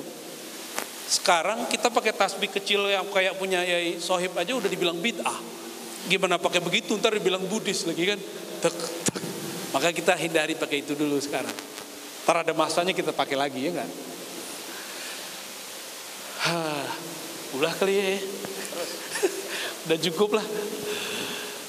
Sekarang 1.13 1.67
kita 1.69 1.91
pakai 1.91 2.15
tasbih 2.15 2.49
kecil 2.49 2.89
yang 2.89 3.05
kayak 3.11 3.37
punya 3.37 3.61
Yai 3.61 3.99
Sohib 3.99 4.33
aja 4.39 4.55
udah 4.55 4.71
dibilang 4.71 4.97
bid'ah. 4.97 5.39
Gimana 6.09 6.39
pakai 6.39 6.63
begitu 6.63 6.97
ntar 6.99 7.15
dibilang 7.15 7.43
Buddhis 7.47 7.85
lagi 7.85 8.09
kan. 8.09 8.19
Tak, 8.63 8.75
tak. 9.11 9.23
Maka 9.75 9.91
kita 9.93 10.17
hindari 10.17 10.55
pakai 10.55 10.87
itu 10.87 10.95
dulu 10.95 11.19
sekarang. 11.19 11.53
Ntar 12.23 12.47
ada 12.47 12.53
masanya 12.55 12.95
kita 12.95 13.11
pakai 13.11 13.37
lagi 13.37 13.61
ya 13.61 13.71
enggak? 13.75 13.91
Hah, 16.43 16.87
ulah 17.59 17.75
kali 17.77 17.95
ya. 17.99 18.19
Udah 19.87 19.99
cukup 19.99 20.39
lah. 20.39 20.47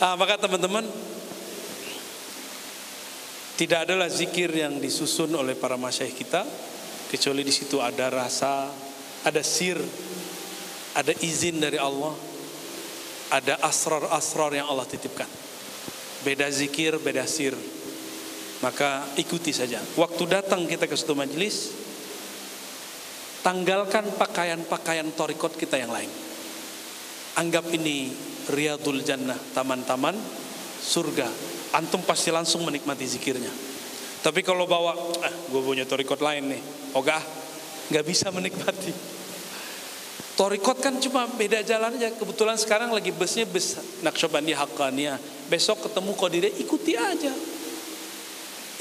Ah, 0.04 0.14
maka 0.14 0.38
teman-teman 0.38 0.86
tidak 3.58 3.86
adalah 3.86 4.10
zikir 4.10 4.50
yang 4.50 4.82
disusun 4.82 5.32
oleh 5.38 5.54
para 5.54 5.78
masyaih 5.78 6.14
kita 6.14 6.44
kecuali 7.14 7.46
di 7.46 7.54
situ 7.54 7.78
ada 7.78 8.10
rasa, 8.10 8.74
ada 9.22 9.42
sir, 9.46 9.78
ada 10.98 11.14
izin 11.22 11.62
dari 11.62 11.78
Allah, 11.78 12.18
ada 13.30 13.62
asrar-asrar 13.62 14.58
yang 14.58 14.66
Allah 14.66 14.90
titipkan. 14.90 15.30
Beda 16.26 16.50
zikir, 16.50 16.98
beda 16.98 17.30
sir. 17.30 17.54
Maka 18.66 19.06
ikuti 19.22 19.54
saja. 19.54 19.78
Waktu 19.94 20.24
datang 20.26 20.66
kita 20.66 20.90
ke 20.90 20.96
suatu 20.98 21.14
majelis, 21.14 21.70
tanggalkan 23.46 24.10
pakaian-pakaian 24.18 25.14
torikot 25.14 25.54
kita 25.54 25.78
yang 25.78 25.94
lain. 25.94 26.33
Anggap 27.40 27.66
ini 27.74 28.14
riyadul 28.50 29.02
jannah, 29.02 29.38
taman-taman 29.58 30.14
surga. 30.82 31.26
Antum 31.74 32.06
pasti 32.06 32.30
langsung 32.30 32.62
menikmati 32.68 33.06
zikirnya. 33.10 33.50
Tapi 34.22 34.46
kalau 34.46 34.70
bawa, 34.70 34.94
ah, 35.26 35.34
gue 35.50 35.62
punya 35.66 35.84
torikot 35.84 36.22
lain 36.22 36.54
nih, 36.54 36.62
ogah, 36.94 37.20
nggak 37.90 38.06
bisa 38.06 38.30
menikmati. 38.30 38.94
Torikot 40.38 40.82
kan 40.82 40.98
cuma 41.02 41.30
beda 41.30 41.62
jalan 41.62 41.98
aja. 41.98 42.10
Kebetulan 42.14 42.58
sekarang 42.58 42.90
lagi 42.90 43.14
busnya 43.14 43.46
bus 43.46 43.78
Naksyabandi 44.02 44.54
Haqqaniyah. 44.58 45.18
Besok 45.50 45.90
ketemu 45.90 46.12
Qadiriyah, 46.18 46.54
ikuti 46.58 46.94
aja 46.98 47.34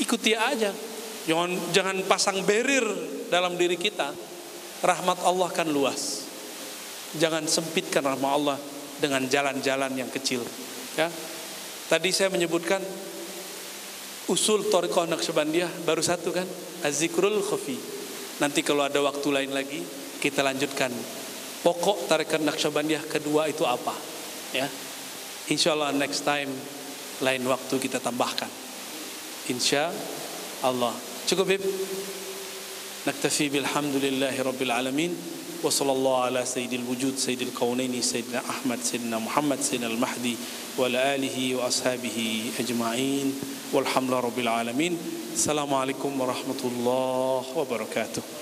ikuti 0.03 0.35
aja. 0.35 0.75
Jangan 1.23 1.51
jangan 1.71 1.97
pasang 2.11 2.43
berir 2.43 2.83
dalam 3.31 3.55
diri 3.55 3.79
kita. 3.79 4.11
Rahmat 4.83 5.23
Allah 5.23 5.51
kan 5.55 5.71
luas. 5.71 6.22
Jangan 7.19 7.45
sempitkan 7.45 8.05
rahmat 8.05 8.31
Allah 8.33 8.57
dengan 9.01 9.25
jalan-jalan 9.29 9.93
yang 9.99 10.09
kecil. 10.09 10.41
Ya. 10.97 11.13
Tadi 11.91 12.09
saya 12.09 12.33
menyebutkan 12.33 12.81
usul 14.33 14.65
Thariqah 14.73 15.11
Naqsyabandiyah 15.13 15.85
baru 15.85 16.01
satu 16.01 16.33
kan, 16.33 16.49
azikrul 16.87 17.45
khafi. 17.45 17.77
Nanti 18.41 18.65
kalau 18.65 18.87
ada 18.87 19.03
waktu 19.05 19.29
lain 19.29 19.53
lagi 19.53 19.83
kita 20.23 20.41
lanjutkan. 20.41 20.91
Pokok 21.63 22.11
tarikan 22.11 22.43
Naqsyabandiyah 22.43 23.07
kedua 23.07 23.47
itu 23.47 23.63
apa? 23.63 23.95
Ya. 24.51 24.67
Insya 25.51 25.79
Allah 25.79 25.95
next 25.95 26.27
time 26.27 26.51
lain 27.23 27.43
waktu 27.47 27.79
kita 27.79 28.03
tambahkan. 28.03 28.51
Insya 29.51 29.91
Allah. 30.63 30.95
Cukup 31.27 31.55
Bib? 31.55 31.63
Naktafi 33.07 33.51
bilhamdulillahi 33.51 34.39
rabbil 34.43 34.75
وصلى 35.63 35.93
الله 35.93 36.23
على 36.23 36.45
سيد 36.45 36.73
الوجود 36.73 37.15
سيد 37.17 37.43
الكونين 37.43 38.03
سيدنا 38.03 38.43
أحمد 38.51 38.79
سيدنا 38.83 39.19
محمد 39.19 39.61
سيدنا 39.61 39.87
المهدي 39.87 40.37
وعلى 40.79 41.15
آله 41.15 41.55
وأصحابه 41.55 42.19
أجمعين. 42.59 43.41
والحمد 43.73 44.11
لله 44.11 44.21
رب 44.21 44.39
العالمين. 44.39 44.99
السلام 45.33 45.75
عليكم 45.75 46.21
ورحمة 46.21 46.63
الله 46.65 47.45
وبركاته. 47.57 48.42